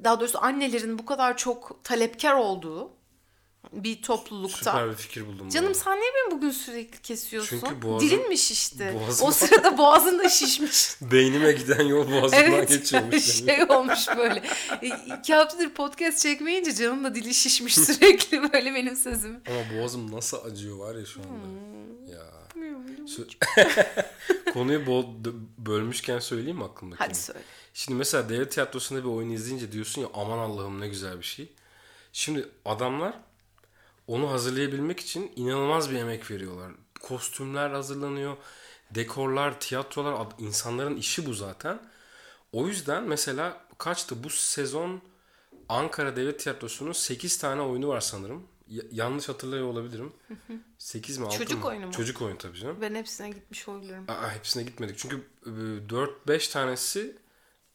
daha 0.05 0.21
doğrusu 0.21 0.39
annelerin 0.45 0.99
bu 0.99 1.07
kadar 1.07 1.37
çok 1.37 1.85
talepkar 1.85 2.35
olduğu 2.35 2.91
bir 3.73 4.03
toplulukta. 4.03 4.57
Süper 4.71 4.91
bir 4.91 4.95
fikir 4.95 5.27
buldum. 5.27 5.49
Canım 5.49 5.71
bu 5.71 5.75
sen 5.75 5.93
niye 6.01 6.11
beni 6.15 6.37
bugün 6.39 6.51
sürekli 6.51 7.03
kesiyorsun? 7.03 7.61
Çünkü 7.61 7.83
boğazım- 7.87 8.01
Dilin 8.09 8.29
mi 8.29 8.39
şişti? 8.39 8.95
boğazım- 8.95 9.27
O 9.27 9.31
sırada 9.33 9.79
boğazın 9.79 10.19
da 10.19 10.29
şişmiş. 10.29 10.89
Beynime 11.13 11.53
giden 11.53 11.83
yol 11.85 12.11
boğazımdan 12.11 12.45
evet 12.45 12.69
geçiyormuş. 12.69 13.25
şey 13.47 13.63
olmuş 13.69 14.09
böyle. 14.17 14.43
E, 14.83 14.87
İki 15.19 15.35
haftadır 15.35 15.69
podcast 15.71 16.19
çekmeyince 16.19 16.75
canım 16.75 17.05
da 17.05 17.15
dili 17.15 17.35
şişmiş 17.35 17.75
sürekli 17.85 18.53
böyle 18.53 18.75
benim 18.75 18.97
sözüm. 18.97 19.41
Ama 19.49 19.79
boğazım 19.81 20.13
nasıl 20.13 20.45
acıyor 20.45 20.77
var 20.79 20.95
ya 20.95 21.07
şu 21.07 21.21
anda. 21.21 21.31
Hmm. 21.31 22.13
Ya. 22.13 22.27
Konuyu 24.53 24.87
bol- 24.87 25.25
bölmüşken 25.59 26.19
söyleyeyim 26.19 26.57
mi 26.57 26.65
aklımdakini? 26.65 27.07
Hadi 27.07 27.19
söyle. 27.19 27.41
Şimdi 27.75 27.99
mesela 27.99 28.29
devlet 28.29 28.53
tiyatrosunda 28.53 29.05
bir 29.05 29.09
oyun 29.09 29.31
izleyince 29.31 29.73
diyorsun 29.73 30.03
ya 30.03 30.09
aman 30.15 30.39
Allah'ım 30.39 30.81
ne 30.81 30.89
güzel 30.89 31.19
bir 31.19 31.25
şey. 31.25 31.53
Şimdi 32.13 32.49
adamlar 32.65 33.15
onu 34.07 34.31
hazırlayabilmek 34.31 35.01
için 35.01 35.33
inanılmaz 35.37 35.91
bir 35.91 35.97
emek 35.97 36.31
veriyorlar. 36.31 36.73
Kostümler 37.03 37.71
hazırlanıyor, 37.71 38.37
dekorlar, 38.91 39.61
tiyatrolar, 39.61 40.27
insanların 40.39 40.97
işi 40.97 41.27
bu 41.27 41.35
zaten. 41.35 41.81
O 42.53 42.67
yüzden 42.69 43.05
mesela 43.05 43.67
kaçtı 43.79 44.25
bu 44.25 44.31
sezon 44.31 45.01
Ankara 45.69 46.17
Devlet 46.17 46.41
Tiyatrosu'nun 46.41 46.93
8 46.93 47.39
tane 47.39 47.61
oyunu 47.63 47.89
var 47.89 48.01
sanırım. 48.01 48.47
Ya- 48.69 48.83
yanlış 48.91 49.29
hatırlıyor 49.29 49.67
olabilirim. 49.67 50.13
8 50.79 51.19
mi 51.19 51.27
6 51.27 51.39
Çocuk 51.39 51.63
mı? 51.65 51.69
oyunu 51.71 51.87
mu? 51.87 51.93
Çocuk 51.93 52.23
oyunu 52.23 52.39
tabii 52.39 52.59
canım. 52.59 52.77
Ben 52.81 52.95
hepsine 52.95 53.31
gitmiş 53.31 53.69
olabilirim. 53.69 54.05
Aa, 54.09 54.31
hepsine 54.35 54.63
gitmedik. 54.63 54.99
Çünkü 54.99 55.23
4-5 55.47 56.53
tanesi 56.53 57.17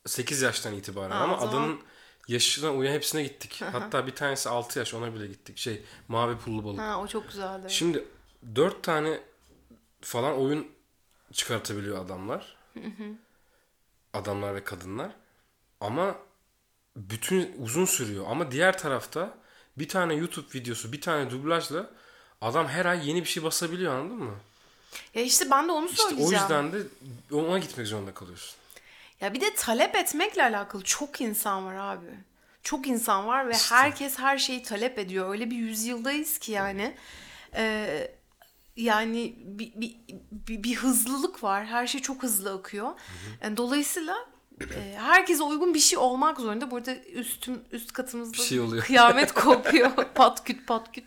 8 0.06 0.42
yaştan 0.42 0.74
itibaren 0.74 1.12
Aa, 1.12 1.20
ama 1.20 1.38
zaman- 1.38 1.50
adamın 1.52 1.80
yaşına 2.28 2.72
uyan 2.74 2.94
hepsine 2.94 3.24
gittik. 3.24 3.62
Hatta 3.72 4.08
bir 4.08 4.16
tanesi 4.16 4.50
6 4.50 4.80
yaş 4.80 4.94
ona 4.94 5.14
bile 5.14 5.28
gittik. 5.28 5.58
Şey 5.58 5.82
Mavi 6.08 6.38
Pullu 6.38 6.64
Balık. 6.64 6.80
Ha 6.80 7.00
o 7.02 7.08
çok 7.08 7.28
güzeldi. 7.28 7.66
Şimdi 7.70 8.06
4 8.56 8.84
tane 8.84 9.20
falan 10.02 10.34
oyun 10.40 10.68
çıkartabiliyor 11.34 12.06
adamlar. 12.06 12.58
Adamlar 14.14 14.56
ve 14.56 14.64
kadınlar. 14.64 15.12
Ama 15.82 16.16
bütün 16.96 17.56
uzun 17.60 17.86
sürüyor. 17.86 18.26
Ama 18.30 18.52
diğer 18.52 18.78
tarafta 18.78 19.38
bir 19.78 19.88
tane 19.88 20.14
YouTube 20.14 20.48
videosu, 20.60 20.92
bir 20.92 21.02
tane 21.02 21.32
dublajla 21.32 21.90
adam 22.42 22.68
her 22.68 22.86
ay 22.86 23.10
yeni 23.10 23.22
bir 23.22 23.30
şey 23.30 23.44
basabiliyor 23.44 23.94
anladın 23.94 24.18
mı? 24.18 24.36
Ya 25.14 25.22
işte 25.22 25.50
ben 25.52 25.68
de 25.68 25.72
onu 25.72 25.86
İşte 25.86 26.02
söyleyeceğim. 26.04 26.34
o 26.34 26.40
yüzden 26.42 26.72
de 26.72 26.78
ona 27.36 27.60
gitmek 27.60 27.88
zorunda 27.88 28.14
kalıyorsun. 28.14 28.56
Ya 29.22 29.34
bir 29.34 29.42
de 29.42 29.54
talep 29.56 29.96
etmekle 29.96 30.44
alakalı 30.44 30.84
çok 30.84 31.22
insan 31.22 31.66
var 31.66 31.76
abi. 31.76 32.06
Çok 32.64 32.88
insan 32.88 33.28
var 33.28 33.48
ve 33.50 33.54
herkes 33.54 34.20
her 34.20 34.38
şeyi 34.38 34.64
talep 34.64 35.00
ediyor. 35.00 35.30
Öyle 35.32 35.52
bir 35.52 35.56
yüzyıldayız 35.56 36.38
ki 36.38 36.52
yani. 36.52 36.96
Ee, 37.56 38.12
yani 38.76 39.36
bir, 39.38 39.74
bir, 39.76 39.96
bir, 40.32 40.64
bir 40.64 40.76
hızlılık 40.76 41.44
var. 41.44 41.66
Her 41.66 41.88
şey 41.88 42.02
çok 42.02 42.24
hızlı 42.24 42.54
akıyor. 42.54 42.90
Yani 43.44 43.58
dolayısıyla 43.58 44.16
e, 44.76 44.96
herkese 44.98 45.44
uygun 45.44 45.74
bir 45.74 45.80
şey 45.80 46.00
olmak 46.00 46.40
zorunda. 46.40 46.72
Burada 46.72 46.96
üstüm 46.96 47.62
üst 47.72 47.94
katımızda 47.94 48.34
Bir 48.34 48.44
şey 48.44 48.60
oluyor. 48.60 48.84
kıyamet 48.84 49.32
kopuyor. 49.32 49.92
pat 50.16 50.44
küt 50.44 50.68
pat 50.68 50.92
küt. 50.92 51.06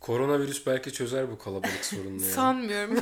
Koronavirüs 0.00 0.66
belki 0.66 0.92
çözer 0.92 1.30
bu 1.30 1.38
kalabalık 1.38 1.84
sorununu 1.84 2.22
ya. 2.26 2.30
Sanmıyorum. 2.30 2.98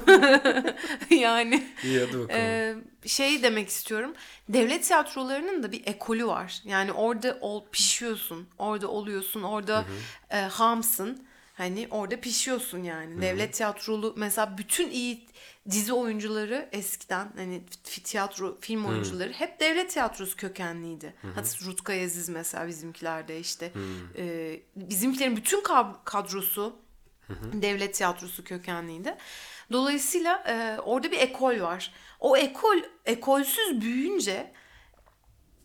yani 1.11 1.67
İyi 1.85 2.01
hadi 2.01 2.13
bakalım. 2.13 2.31
Ee, 2.31 2.75
şey 3.07 3.43
demek 3.43 3.69
istiyorum. 3.69 4.13
Devlet 4.49 4.85
tiyatrolarının 4.85 5.63
da 5.63 5.73
bir 5.73 5.87
ekolü 5.87 6.27
var. 6.27 6.63
Yani 6.65 6.93
orada 6.93 7.39
ol, 7.41 7.65
pişiyorsun. 7.73 8.47
Orada 8.59 8.89
oluyorsun. 8.89 9.43
Orada 9.43 9.85
e, 10.31 10.37
hamsın. 10.37 11.27
Hani 11.55 11.89
orada 11.91 12.21
pişiyorsun 12.21 12.83
yani. 12.83 13.23
Devlet 13.23 13.55
tiyatrolu 13.55 14.15
mesela 14.17 14.59
bütün 14.59 14.91
iyi 14.91 15.27
dizi 15.71 15.93
oyuncuları 15.93 16.69
eskiden 16.73 17.33
hani 17.37 17.63
tiyatro 18.05 18.59
film 18.61 18.85
oyuncuları 18.85 19.33
hep 19.33 19.61
devlet 19.61 19.91
tiyatrosu 19.91 20.37
kökenliydi. 20.37 21.15
Hatta 21.35 21.67
Rutkay 21.67 22.05
Aziz 22.05 22.29
mesela 22.29 22.67
bizimkilerde 22.69 23.41
işte 23.41 23.73
e, 24.17 24.57
bizimkilerin 24.77 25.37
bütün 25.37 25.61
kadrosu 27.29 27.63
devlet 27.63 27.95
tiyatrosu 27.95 28.45
kökenliydi. 28.45 29.17
Dolayısıyla 29.73 30.45
e, 30.49 30.81
orada 30.81 31.11
bir 31.11 31.19
ekol 31.19 31.61
var. 31.61 31.93
O 32.21 32.37
ekol 32.37 32.77
ekolsüz 33.05 33.81
büyüyünce 33.81 34.53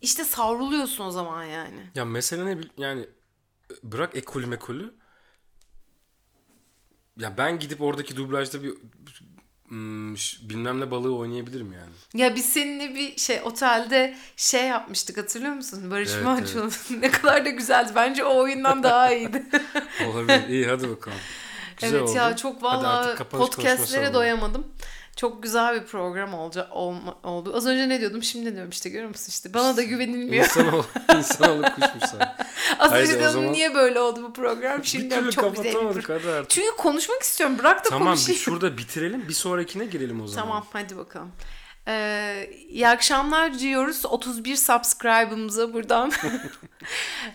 işte 0.02 0.24
savruluyorsun 0.24 1.06
o 1.06 1.12
zaman 1.12 1.43
yani. 1.43 1.80
Ya 1.95 2.06
mesele 2.06 2.45
ne 2.45 2.58
yani 2.78 3.10
bırak 3.84 4.15
ekolü 4.15 4.45
mekolü. 4.45 4.93
Ya 7.17 7.38
ben 7.38 7.60
gidip 7.60 7.82
oradaki 7.82 8.15
dublajda 8.15 8.63
bir 8.63 8.74
bilmem 10.50 10.80
ne 10.80 10.91
balığı 10.91 11.15
oynayabilirim 11.15 11.74
yani. 11.74 12.24
Ya 12.24 12.36
biz 12.36 12.45
seninle 12.45 12.95
bir 12.95 13.17
şey 13.17 13.41
otelde 13.43 14.17
şey 14.36 14.67
yapmıştık 14.67 15.17
hatırlıyor 15.17 15.54
musun? 15.54 15.91
Barış 15.91 16.10
Evet, 16.13 16.24
Manço'nun 16.24 16.71
ne 17.02 17.12
kadar 17.12 17.45
da 17.45 17.50
güzeldi. 17.50 17.91
Bence 17.95 18.24
o 18.26 18.38
oyundan 18.41 18.84
daha 18.84 19.13
iyiydi. 19.13 19.45
Olabilir. 20.08 20.47
İyi 20.47 20.65
hadi 20.67 20.89
bakalım. 20.89 21.17
Güzel 21.82 21.98
evet 22.00 22.10
oldu. 22.10 22.17
ya 22.17 22.36
çok 22.36 22.63
valla 22.63 23.15
podcastlere 23.32 24.13
doyamadım. 24.13 24.67
Çok 25.15 25.44
güzel 25.44 25.82
bir 25.82 25.86
program 25.88 26.34
olca, 26.34 26.67
olma, 26.72 27.15
oldu. 27.24 27.54
Az 27.56 27.65
önce 27.65 27.89
ne 27.89 28.00
diyordum 28.00 28.24
şimdi 28.24 28.54
diyorum 28.54 28.70
işte 28.70 28.89
görüyor 28.89 29.10
musun 29.10 29.26
işte. 29.30 29.54
Bana 29.54 29.78
da 29.78 29.84
güvenilmiyor. 29.84 30.46
İnsan 30.46 30.74
ol, 30.74 30.84
insan 31.17 31.50
olup 31.50 31.76
kuşmuş 31.76 32.04
sen. 32.12 32.36
Az 32.80 32.94
önce 32.94 33.20
diyordum 33.20 33.32
zaman- 33.41 33.54
niye 33.54 33.76
böyle 33.76 34.00
oldu 34.00 34.24
bu 34.24 34.34
program. 34.34 34.86
Şimdi 34.86 35.10
diyorum 35.10 35.30
çok 35.30 35.56
güzel 35.63 35.96
bir 35.96 36.02
program. 36.02 36.46
Çünkü 36.50 36.76
konuşmak 36.78 37.22
istiyorum. 37.22 37.58
Bırak 37.60 37.86
da 37.86 37.89
Tamam 37.89 38.08
konuşayım. 38.08 38.41
şurada 38.41 38.78
bitirelim. 38.78 39.28
Bir 39.30 39.34
sonrakine 39.34 39.86
girelim 39.86 40.22
o 40.24 40.28
zaman. 40.28 40.48
Tamam 40.48 40.65
hadi 40.74 40.98
bakalım. 40.98 41.32
Ee, 41.88 42.50
iyi 42.70 42.88
akşamlar 42.88 43.60
diyoruz 43.60 44.06
31 44.06 44.56
subscribe'ımıza 44.56 45.74
buradan. 45.74 46.12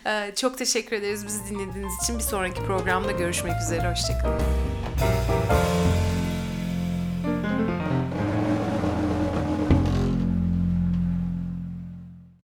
Ee, 0.07 0.35
çok 0.37 0.59
teşekkür 0.59 0.97
ederiz 0.97 1.27
bizi 1.27 1.51
dinlediğiniz 1.51 1.93
için. 2.03 2.19
Bir 2.19 2.23
sonraki 2.23 2.67
programda 2.67 3.13
görüşmek 3.13 3.63
üzere. 3.63 3.91
Hoşçakalın. 3.91 4.43